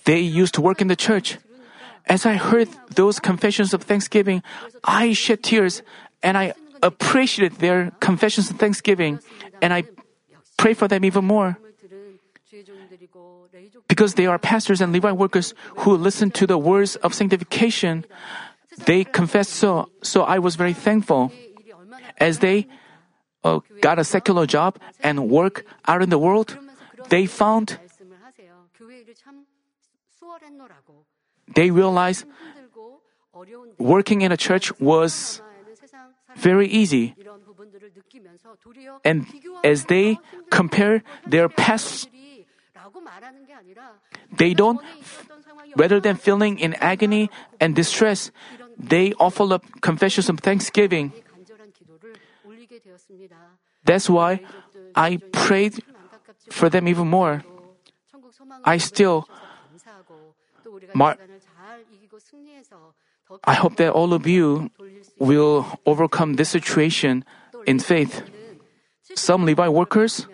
[0.04, 1.38] they used to work in the church.
[2.08, 4.42] As I heard those confessions of thanksgiving,
[4.84, 5.82] I shed tears
[6.22, 9.20] and I appreciated their confessions of thanksgiving
[9.60, 9.84] and I
[10.56, 11.58] pray for them even more.
[13.88, 15.54] Because they are pastors and Levite workers
[15.84, 18.04] who listen to the words of sanctification,
[18.84, 19.88] they confess so.
[20.02, 21.32] So I was very thankful.
[22.18, 22.66] As they
[23.44, 26.58] uh, got a secular job and work out in the world,
[27.08, 27.78] they found
[31.58, 32.22] they realized
[33.82, 35.42] working in a church was
[36.38, 37.18] very easy.
[39.02, 39.26] And
[39.64, 42.06] as they compare their past,
[44.30, 44.78] they don't,
[45.74, 47.26] rather than feeling in agony
[47.58, 48.30] and distress,
[48.78, 51.10] they offer up confessions of thanksgiving.
[53.82, 54.46] That's why
[54.94, 55.82] I prayed
[56.50, 57.42] for them even more.
[58.64, 59.26] I still
[60.94, 61.18] Mar-
[63.44, 64.70] I hope that all of you
[65.18, 67.24] will overcome this situation
[67.66, 68.22] in faith.
[69.14, 70.26] Some Levite workers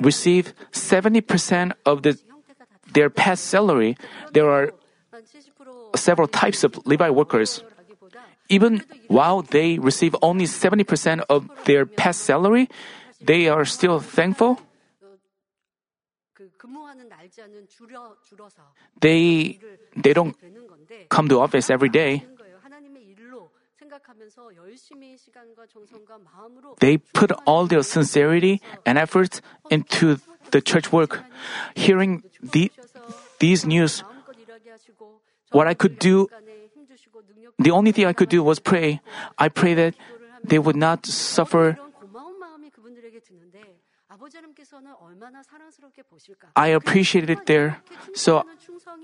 [0.00, 2.18] receive 70% of the,
[2.92, 3.96] their past salary.
[4.32, 4.72] There are
[5.96, 7.62] several types of Levite workers.
[8.48, 12.68] Even while they receive only 70% of their past salary,
[13.20, 14.60] they are still thankful.
[19.00, 19.58] They
[19.96, 20.36] they don't
[21.08, 22.24] come to office every day.
[26.80, 29.40] They put all their sincerity and efforts
[29.70, 30.18] into
[30.50, 31.22] the church work.
[31.74, 32.72] Hearing the,
[33.38, 34.02] these news,
[35.52, 36.28] what I could do,
[37.58, 39.00] the only thing I could do was pray.
[39.38, 39.94] I pray that
[40.42, 41.78] they would not suffer.
[46.56, 47.82] I appreciated it there.
[48.14, 48.44] So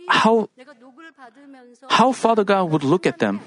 [0.08, 0.48] how
[1.88, 3.40] how Father God would look at them.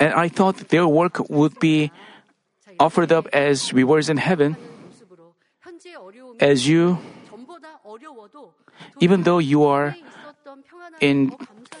[0.00, 1.90] And I thought their work would be
[2.78, 4.56] offered up as rewards in heaven.
[6.40, 6.98] As you,
[9.00, 9.96] even though you are
[11.00, 11.32] in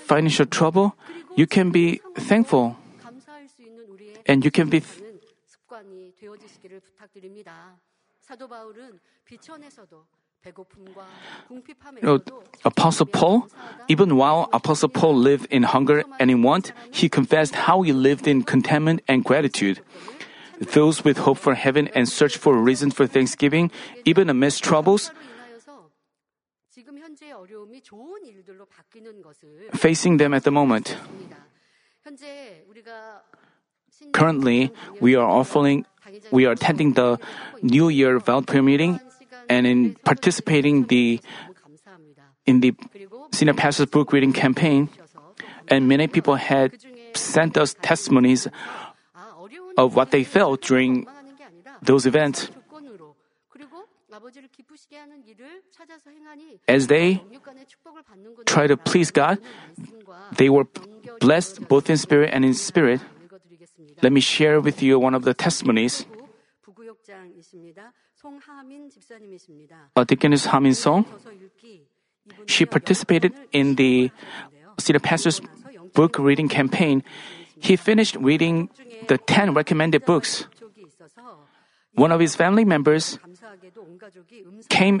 [0.06, 0.94] financial trouble,
[1.36, 2.76] you can be thankful.
[4.26, 4.82] And you can be
[12.00, 12.20] you know,
[12.64, 13.48] Apostle Paul,
[13.88, 18.26] even while Apostle Paul lived in hunger and in want, he confessed how he lived
[18.26, 19.80] in contentment and gratitude.
[20.60, 23.70] Those with hope for heaven and search for a reason for thanksgiving,
[24.04, 25.10] even amidst troubles,
[29.74, 30.96] facing them at the moment.
[34.12, 35.84] Currently, we are offering,
[36.30, 37.18] we are attending the
[37.62, 39.00] New Year Vow Prayer meeting
[39.48, 41.20] and in participating the
[42.46, 42.74] in the
[43.32, 44.88] senior pastor's book reading campaign,
[45.68, 46.72] and many people had
[47.14, 48.48] sent us testimonies
[49.76, 51.06] of what they felt during
[51.82, 52.50] those events.
[56.66, 57.20] As they
[58.46, 59.38] try to please God,
[60.36, 60.66] they were
[61.20, 63.00] blessed both in spirit and in spirit.
[64.02, 66.06] Let me share with you one of the testimonies.
[69.96, 71.06] Uh, Deaconess Hamin Song,
[72.46, 74.10] she participated in the
[74.78, 75.40] Senior Pastor's
[75.94, 77.02] book reading campaign.
[77.60, 78.70] He finished reading
[79.08, 80.46] the 10 recommended books.
[81.94, 83.18] One of his family members
[84.68, 85.00] came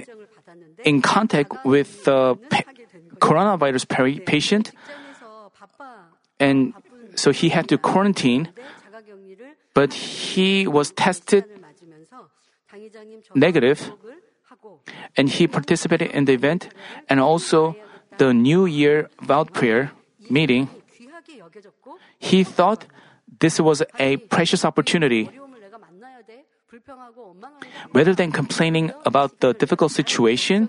[0.84, 2.36] in contact with the
[3.20, 4.72] coronavirus patient,
[6.40, 6.72] and
[7.18, 8.48] so he had to quarantine,
[9.74, 11.44] but he was tested
[13.34, 13.92] negative,
[15.16, 16.68] and he participated in the event
[17.08, 17.74] and also
[18.18, 19.92] the New Year vow prayer
[20.30, 20.68] meeting.
[22.18, 22.86] He thought
[23.40, 25.30] this was a precious opportunity.
[27.94, 30.68] Rather than complaining about the difficult situation,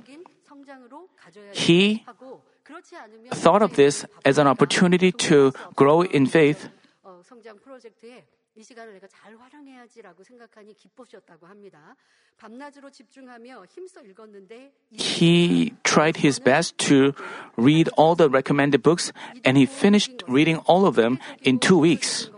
[1.52, 2.06] he
[3.33, 6.69] thought of this as an opportunity to grow in faith.
[8.57, 11.97] 이 시간을 내가 잘 활용해야지라고 생각하니 기쁘셨다고 합니다.
[12.37, 17.13] 밤낮으로 집중하며 힘써 읽었는데 He tried his best to
[17.59, 19.13] read all the recommended books
[19.45, 22.31] and he finished reading all of them in two weeks.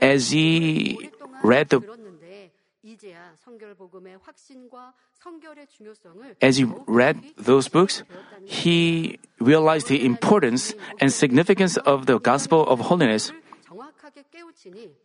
[0.00, 1.10] As he
[1.44, 1.78] read the
[6.41, 8.03] as he read those books,
[8.45, 13.31] he realized the importance and significance of the gospel of holiness.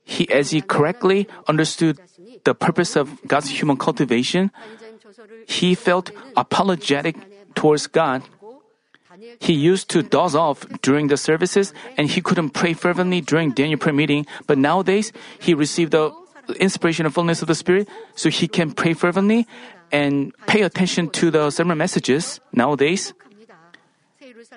[0.04, 1.98] He, as he correctly understood
[2.44, 4.50] the purpose of God's human cultivation,
[5.46, 7.16] he felt apologetic
[7.54, 8.22] towards God.
[9.40, 13.78] He used to doze off during the services and he couldn't pray fervently during Daniel
[13.78, 16.12] prayer meeting, but nowadays he received the
[16.58, 19.46] inspiration and fullness of the Spirit so he can pray fervently
[19.90, 23.12] and pay attention to the sermon messages nowadays.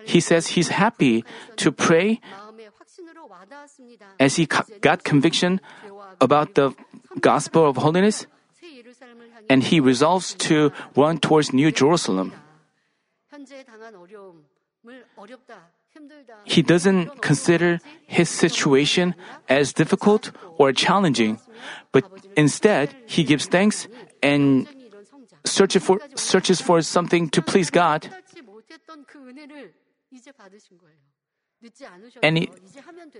[0.06, 1.24] He says he's happy
[1.58, 2.20] to pray
[4.20, 4.48] as he
[4.82, 5.62] got conviction
[6.22, 6.74] about the
[7.20, 8.28] gospel of holiness,
[9.50, 12.34] and he resolves to run towards New Jerusalem.
[16.44, 19.16] He doesn't consider his situation
[19.50, 21.40] as difficult or challenging,
[21.92, 22.06] but
[22.38, 23.88] instead he gives thanks
[24.22, 24.68] and
[25.46, 28.10] searches for, searches for something to please God.
[32.22, 32.50] And he,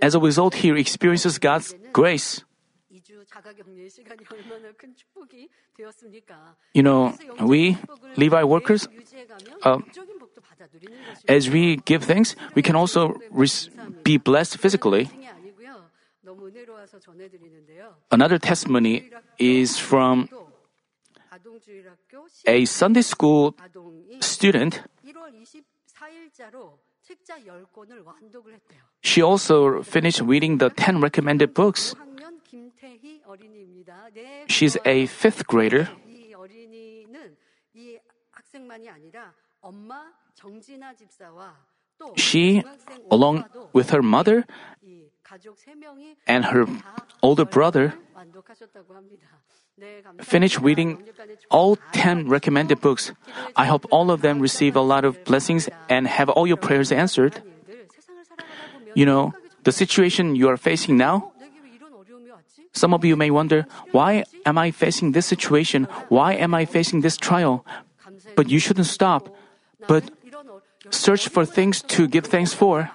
[0.02, 2.44] as a result, he experiences God's grace.
[6.74, 7.76] You know, we
[8.16, 8.88] Levite workers,
[9.62, 9.78] uh,
[11.28, 13.68] as we give thanks, we can also res-
[14.04, 15.10] be blessed physically.
[18.10, 20.28] Another testimony is from
[22.46, 23.54] a Sunday school
[24.20, 24.82] student.
[29.00, 31.94] She also finished reading the 10 recommended books.
[34.48, 35.88] She's a fifth grader.
[42.16, 42.62] She,
[43.10, 44.44] along with her mother
[46.26, 46.66] and her
[47.22, 47.94] older brother
[50.22, 51.02] finished reading
[51.50, 53.12] all 10 recommended books.
[53.56, 56.92] I hope all of them receive a lot of blessings and have all your prayers
[56.92, 57.42] answered.
[58.94, 59.34] You know,
[59.64, 61.32] the situation you are facing now,
[62.76, 65.88] some of you may wonder, why am I facing this situation?
[66.12, 67.64] Why am I facing this trial?
[68.36, 69.32] But you shouldn't stop,
[69.88, 70.04] but
[70.92, 72.90] search for things to give thanks for.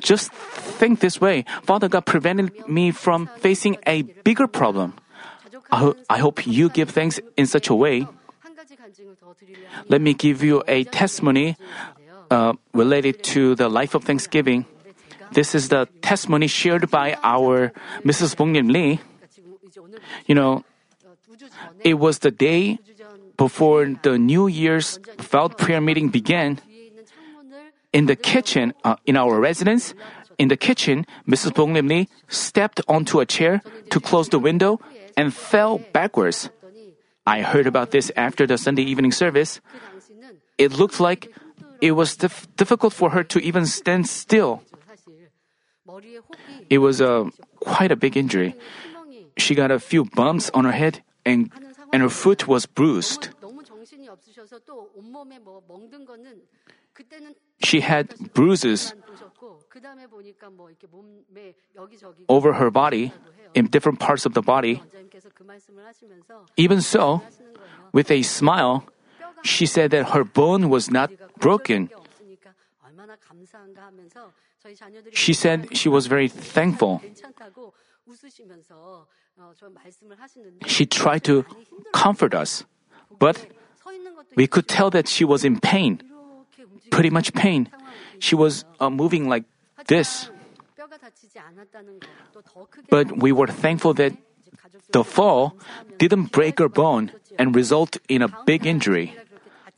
[0.00, 0.32] Just
[0.80, 4.94] think this way Father God prevented me from facing a bigger problem.
[5.70, 8.08] I, ho- I hope you give thanks in such a way.
[9.88, 11.56] Let me give you a testimony
[12.30, 14.64] uh, related to the life of Thanksgiving.
[15.32, 17.72] This is the testimony shared by our
[18.04, 18.34] Mrs.
[18.34, 19.00] Bongnim Lee.
[20.26, 20.64] You know,
[21.84, 22.78] it was the day
[23.36, 26.58] before the New Year's vowed prayer meeting began.
[27.92, 29.94] In the kitchen, uh, in our residence,
[30.38, 31.52] in the kitchen, Mrs.
[31.52, 34.80] Bonglim Lee stepped onto a chair to close the window
[35.16, 36.50] and fell backwards.
[37.26, 39.60] I heard about this after the Sunday evening service.
[40.58, 41.32] It looked like
[41.80, 44.62] it was dif- difficult for her to even stand still.
[46.68, 47.30] It was a
[47.60, 48.54] quite a big injury.
[49.36, 51.50] She got a few bumps on her head and
[51.92, 53.30] and her foot was bruised.
[57.62, 58.94] She had bruises
[62.28, 63.12] over her body
[63.54, 64.82] in different parts of the body.
[66.56, 67.22] Even so,
[67.92, 68.84] with a smile,
[69.42, 71.90] she said that her bone was not broken.
[75.12, 77.02] She said she was very thankful.
[80.66, 81.44] She tried to
[81.92, 82.64] comfort us,
[83.18, 83.46] but
[84.36, 86.02] we could tell that she was in pain,
[86.90, 87.68] pretty much pain.
[88.18, 89.44] She was uh, moving like
[89.86, 90.30] this.
[92.90, 94.12] But we were thankful that
[94.92, 95.56] the fall
[95.98, 99.16] didn't break her bone and result in a big injury.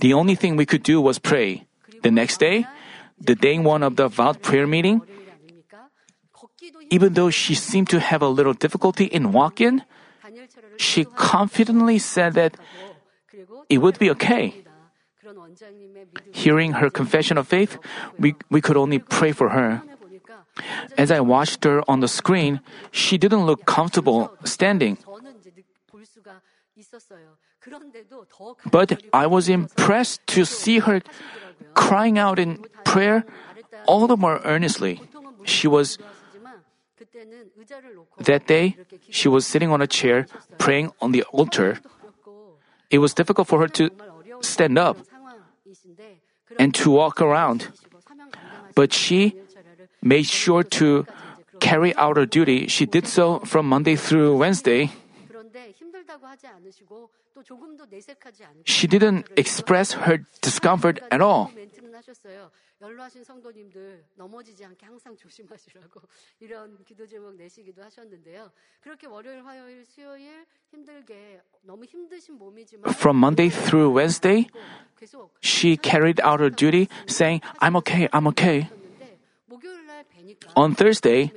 [0.00, 1.66] The only thing we could do was pray.
[2.02, 2.66] The next day,
[3.22, 5.02] the day one of the vowed prayer meeting,
[6.90, 9.82] even though she seemed to have a little difficulty in walking,
[10.76, 12.56] she confidently said that
[13.68, 14.62] it would be okay.
[16.32, 17.78] Hearing her confession of faith,
[18.18, 19.82] we, we could only pray for her.
[20.98, 22.60] As I watched her on the screen,
[22.90, 24.98] she didn't look comfortable standing.
[28.70, 31.00] But I was impressed to see her
[31.74, 33.24] crying out in prayer
[33.86, 35.00] all the more earnestly.
[35.44, 35.98] She was
[38.18, 38.76] that day,
[39.10, 40.26] she was sitting on a chair
[40.58, 41.78] praying on the altar.
[42.90, 43.90] It was difficult for her to
[44.40, 44.98] stand up
[46.58, 47.68] and to walk around.
[48.74, 49.36] But she
[50.02, 51.06] made sure to
[51.60, 52.66] carry out her duty.
[52.66, 54.90] She did so from Monday through Wednesday.
[58.64, 61.50] She didn't express her discomfort at all.
[72.96, 74.48] From Monday through Wednesday,
[75.40, 78.68] she carried out her duty saying, I'm okay, I'm okay.
[80.56, 81.32] On Thursday,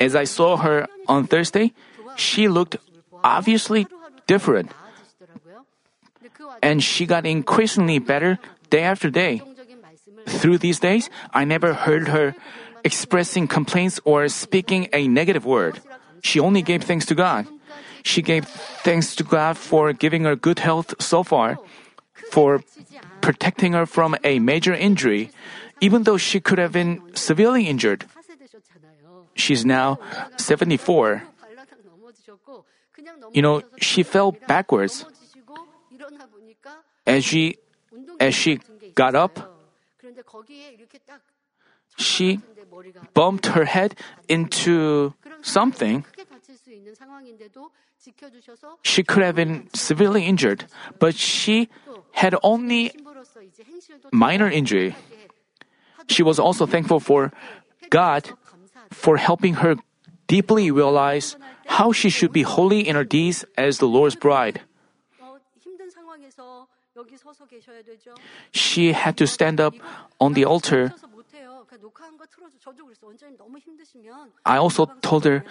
[0.00, 1.72] as I saw her on Thursday,
[2.16, 2.76] she looked
[3.22, 3.86] obviously
[4.26, 4.72] different.
[6.62, 8.38] And she got increasingly better
[8.68, 9.42] day after day.
[10.26, 12.34] Through these days, I never heard her
[12.84, 15.80] expressing complaints or speaking a negative word.
[16.22, 17.46] She only gave thanks to God.
[18.02, 18.46] She gave
[18.84, 21.58] thanks to God for giving her good health so far,
[22.30, 22.62] for
[23.20, 25.30] protecting her from a major injury,
[25.80, 28.06] even though she could have been severely injured.
[29.34, 29.98] She's now
[30.36, 31.22] 74.
[33.32, 35.04] You know, she fell backwards.
[37.06, 37.56] As she,
[38.20, 38.60] as she
[38.94, 39.38] got up,
[41.98, 42.40] she
[43.14, 43.96] bumped her head
[44.28, 46.04] into something.
[48.82, 50.64] She could have been severely injured,
[50.98, 51.68] but she
[52.12, 52.92] had only
[54.12, 54.96] minor injury.
[56.08, 57.32] She was also thankful for
[57.90, 58.30] God
[58.90, 59.76] for helping her
[60.26, 61.36] deeply realize
[61.66, 64.62] how she should be holy in her deeds as the Lord's bride.
[68.52, 69.74] She had to stand up
[70.20, 70.92] on the altar.
[74.44, 75.44] I also told her,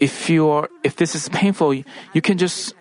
[0.00, 2.74] if you are, if this is painful, you can just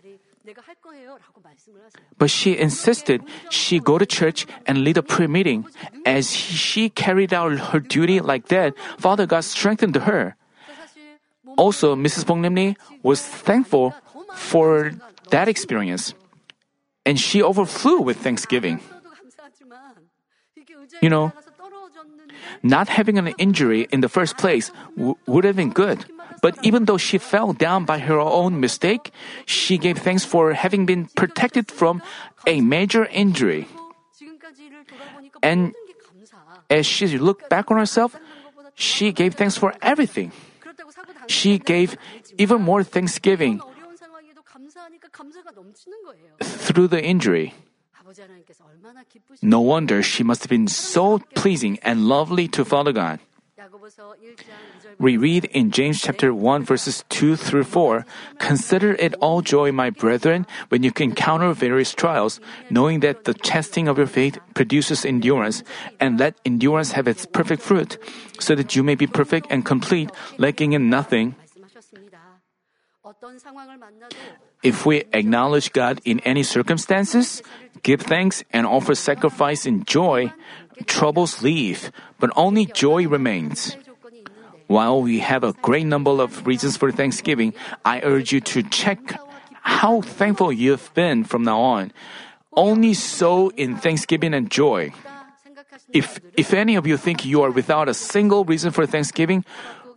[2.18, 5.66] But she insisted she go to church and lead a prayer meeting.
[6.06, 10.36] As she carried out her duty like that, Father God strengthened her.
[11.58, 12.26] Also, Mrs.
[12.26, 13.94] Bonglimni was thankful
[14.36, 14.92] for
[15.30, 16.14] that experience.
[17.06, 18.80] And she overflew with thanksgiving.
[21.02, 21.34] You know,
[22.62, 26.06] not having an injury in the first place w- would have been good.
[26.42, 29.12] But even though she fell down by her own mistake,
[29.46, 32.02] she gave thanks for having been protected from
[32.48, 33.68] a major injury.
[35.42, 35.74] And
[36.70, 38.16] as she looked back on herself,
[38.76, 40.32] she gave thanks for everything.
[41.28, 41.98] She gave
[42.38, 43.62] even more thanksgiving
[46.42, 47.54] through the injury.
[49.42, 53.20] No wonder she must have been so pleasing and lovely to Father God.
[55.00, 58.06] We read in James chapter 1 verses 2 through 4,
[58.40, 63.88] Consider it all joy, my brethren, when you encounter various trials, knowing that the testing
[63.88, 65.64] of your faith produces endurance,
[66.00, 67.98] and let endurance have its perfect fruit,
[68.40, 71.36] so that you may be perfect and complete, lacking in nothing.
[74.64, 77.44] If we acknowledge God in any circumstances,
[77.84, 80.32] give thanks, and offer sacrifice in joy,
[80.86, 83.76] troubles leave, but only joy remains.
[84.68, 89.20] While we have a great number of reasons for thanksgiving, I urge you to check
[89.62, 91.92] how thankful you've been from now on.
[92.56, 94.94] Only sow in thanksgiving and joy.
[95.92, 99.44] If, if any of you think you are without a single reason for thanksgiving,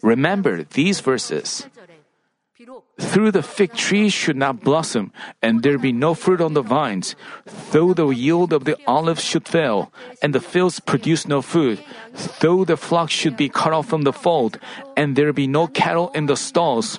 [0.03, 1.67] remember these verses.
[2.99, 7.15] Through the fig tree should not blossom, and there be no fruit on the vines.
[7.71, 9.93] Though the yield of the olive should fail,
[10.23, 11.85] and the fields produce no food,
[12.41, 14.59] though the flock should be cut off from the fold,
[14.97, 16.99] and there be no cattle in the stalls,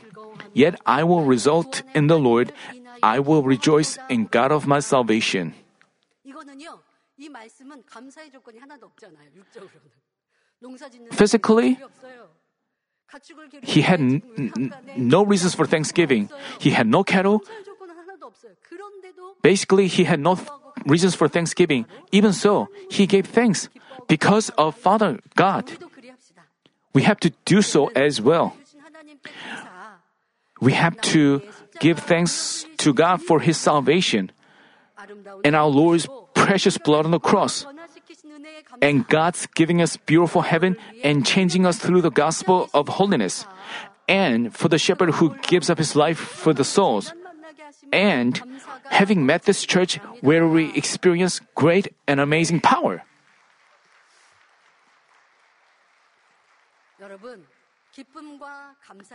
[0.53, 2.53] yet I will result in the Lord.
[3.01, 5.53] I will rejoice in God of my salvation.
[11.11, 11.77] Physically,
[13.63, 16.29] he had n- n- no reasons for thanksgiving.
[16.59, 17.41] He had no cattle.
[19.41, 20.49] Basically, he had no th-
[20.85, 21.85] reasons for thanksgiving.
[22.11, 23.69] Even so, he gave thanks
[24.07, 25.71] because of Father God.
[26.93, 28.57] We have to do so as well.
[30.59, 31.41] We have to
[31.79, 34.31] give thanks to God for His salvation
[35.45, 37.65] and our Lord's precious blood on the cross
[38.81, 43.45] and God's giving us beautiful heaven and changing us through the gospel of holiness,
[44.07, 47.13] and for the shepherd who gives up his life for the souls,
[47.91, 48.41] and
[48.85, 53.03] having met this church where we experience great and amazing power.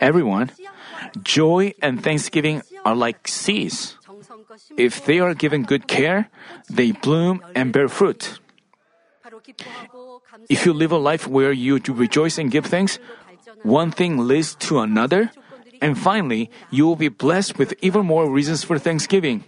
[0.01, 0.51] Everyone,
[1.23, 3.97] joy and thanksgiving are like seeds.
[4.77, 6.29] If they are given good care,
[6.69, 8.42] they bloom and bear fruit.
[10.49, 12.99] If you live a life where you rejoice and give thanks,
[13.63, 15.31] one thing leads to another,
[15.81, 19.45] and finally, you will be blessed with even more reasons for thanksgiving.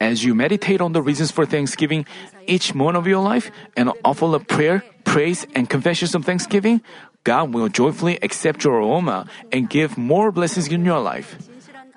[0.00, 2.04] As you meditate on the reasons for thanksgiving
[2.46, 6.82] each moment of your life and offer a prayer, praise, and confessions of thanksgiving,
[7.22, 11.38] God will joyfully accept your aroma and give more blessings in your life.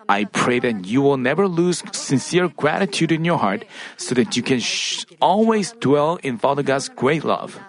[0.10, 3.66] I pray that you will never lose sincere gratitude in your heart
[3.98, 7.60] so that you can sh- always dwell in Father God's great love.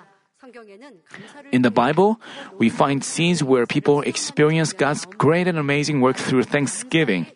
[1.52, 2.20] In the Bible,
[2.58, 7.26] we find scenes where people experience God's great and amazing work through thanksgiving.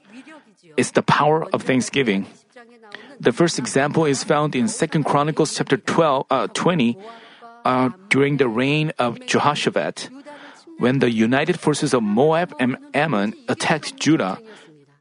[0.76, 2.26] It's the power of thanksgiving.
[3.20, 6.98] The first example is found in 2 Chronicles chapter 12, uh, 20,
[7.64, 10.10] uh, during the reign of Jehoshaphat.
[10.78, 14.38] When the united forces of Moab and Ammon attacked Judah,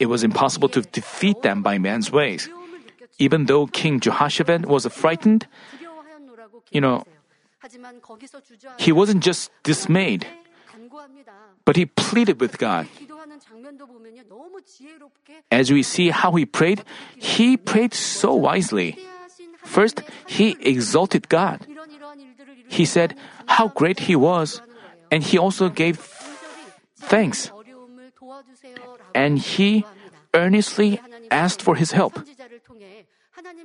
[0.01, 2.49] it was impossible to defeat them by man's ways.
[3.21, 5.45] Even though King Jehoshaphat was frightened,
[6.73, 7.05] you know,
[8.81, 10.25] he wasn't just dismayed,
[11.65, 12.89] but he pleaded with God.
[15.51, 16.81] As we see how he prayed,
[17.15, 18.97] he prayed so wisely.
[19.61, 21.61] First, he exalted God.
[22.67, 23.13] He said
[23.45, 24.61] how great he was,
[25.11, 26.01] and he also gave
[26.97, 27.51] thanks.
[29.13, 29.85] And he
[30.33, 30.99] earnestly
[31.29, 32.19] asked for his help.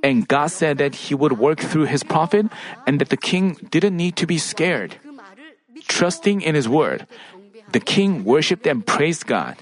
[0.03, 2.47] And God said that he would work through his prophet
[2.85, 4.97] and that the king didn't need to be scared.
[5.87, 7.07] Trusting in his word,
[7.71, 9.55] the king worshiped and praised God.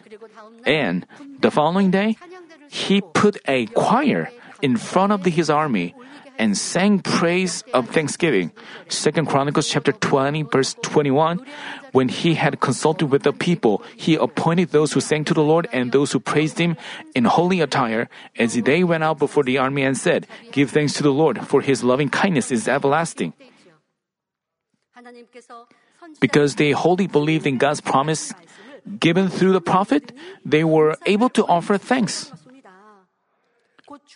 [0.65, 1.05] And
[1.39, 2.17] the following day,
[2.69, 4.31] he put a choir
[4.61, 5.93] in front of his army
[6.37, 8.51] and sang praise of thanksgiving.
[8.89, 11.45] Second Chronicles chapter 20 verse 21.
[11.91, 15.67] When he had consulted with the people, he appointed those who sang to the Lord
[15.71, 16.75] and those who praised him
[17.13, 21.03] in holy attire as they went out before the army and said, Give thanks to
[21.03, 23.33] the Lord, for his loving kindness is everlasting.
[26.19, 28.33] Because they wholly believed in God's promise
[28.99, 30.11] given through the prophet,
[30.45, 32.31] they were able to offer thanks.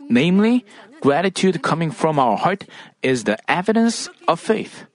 [0.09, 0.65] Namely,
[1.01, 2.65] gratitude coming from our heart
[3.03, 4.85] is the evidence of faith.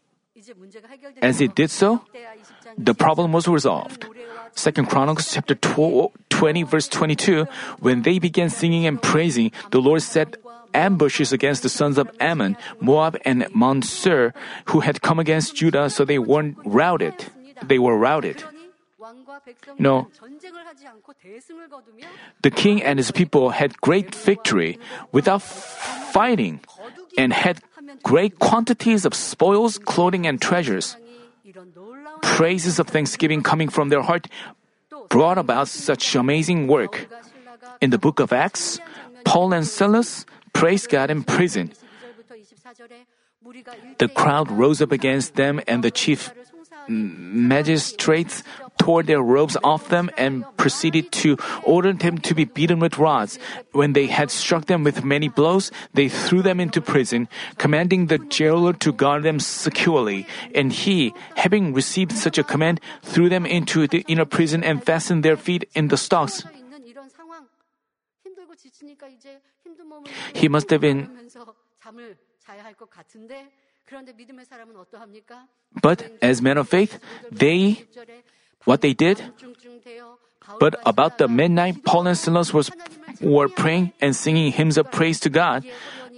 [1.22, 2.02] As it did so,
[2.76, 4.06] the problem was resolved.
[4.52, 7.46] Second Chronicles chapter 20 verse 22,
[7.80, 10.36] when they began singing and praising, the Lord set
[10.74, 13.46] ambushes against the sons of Ammon, Moab, and
[13.84, 14.34] Seir,
[14.66, 17.14] who had come against Judah, so they weren't routed.
[17.62, 18.44] They were routed.
[19.78, 20.09] No.
[22.42, 24.78] The king and his people had great victory
[25.12, 26.61] without fighting
[27.18, 27.61] and had
[28.02, 30.96] great quantities of spoils, clothing, and treasures.
[32.22, 34.28] Praises of thanksgiving coming from their heart
[35.09, 37.07] brought about such amazing work.
[37.80, 38.80] In the book of Acts,
[39.24, 41.72] Paul and Silas praised God in prison.
[43.98, 46.32] The crowd rose up against them, and the chief
[46.89, 48.43] magistrates
[48.78, 53.39] tore their robes off them and proceeded to order them to be beaten with rods.
[53.72, 57.28] When they had struck them with many blows, they threw them into prison,
[57.59, 60.26] commanding the jailer to guard them securely.
[60.55, 65.24] And he, having received such a command, threw them into the inner prison and fastened
[65.24, 66.45] their feet in the stocks.
[70.35, 71.09] He must have been
[75.82, 76.99] but as men of faith,
[77.30, 77.85] they,
[78.64, 79.22] what they did,
[80.61, 82.70] but about the midnight, Paul and Silas was,
[83.20, 85.64] were praying and singing hymns of praise to God,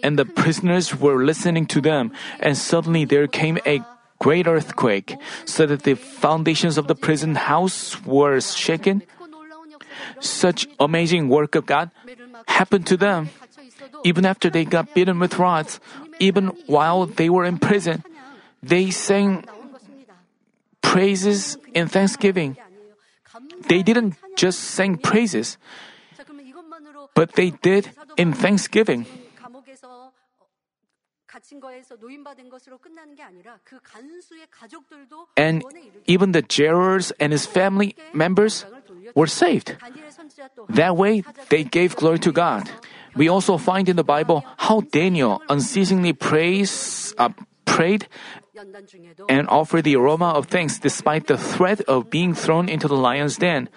[0.02, 3.82] and the prisoners were listening to them, and suddenly there came a
[4.18, 9.02] great earthquake, so that the foundations of the prison house were shaken.
[10.20, 11.90] Such amazing work of God
[12.48, 13.28] happened to them.
[14.04, 15.80] Even after they got beaten with rods,
[16.18, 18.02] even while they were in prison,
[18.62, 19.44] they sang
[20.82, 22.56] praises in thanksgiving.
[23.68, 25.58] They didn't just sing praises,
[27.14, 29.06] but they did in thanksgiving.
[35.36, 35.64] And
[36.06, 38.64] even the jailers and his family members
[39.14, 39.76] were saved.
[40.68, 42.70] That way, they gave glory to God.
[43.14, 47.30] We also find in the Bible how Daniel unceasingly prays, uh,
[47.64, 48.08] prayed
[49.28, 53.36] and offered the aroma of thanks despite the threat of being thrown into the lion's
[53.36, 53.68] den.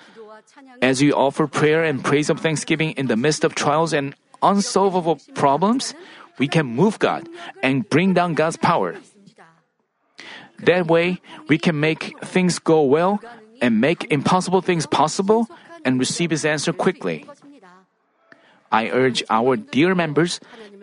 [0.82, 5.20] As we offer prayer and praise of thanksgiving in the midst of trials and unsolvable
[5.36, 5.94] problems,
[6.40, 7.28] we can move God
[7.62, 8.96] and bring down God's power.
[10.64, 13.22] That way, we can make things go well
[13.62, 15.48] and make impossible things possible
[15.86, 17.26] and receive His answer quickly.
[18.72, 20.40] I urge our dear members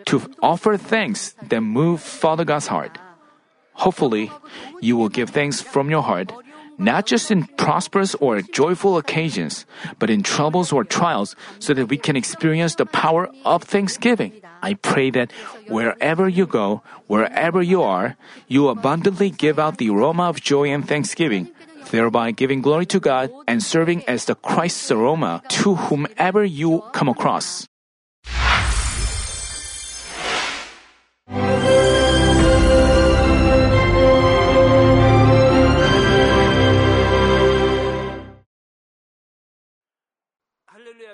[0.07, 2.99] to offer thanks that move Father God's heart.
[3.75, 4.31] Hopefully,
[4.81, 6.33] you will give thanks from your heart,
[6.79, 9.67] not just in prosperous or joyful occasions,
[9.99, 14.33] but in troubles or trials, so that we can experience the power of thanksgiving.
[14.63, 15.33] I pray that
[15.69, 18.17] wherever you go, wherever you are,
[18.49, 21.51] you abundantly give out the aroma of joy and thanksgiving,
[21.91, 27.09] thereby giving glory to God and serving as the Christ's aroma to whomever you come
[27.09, 27.69] across.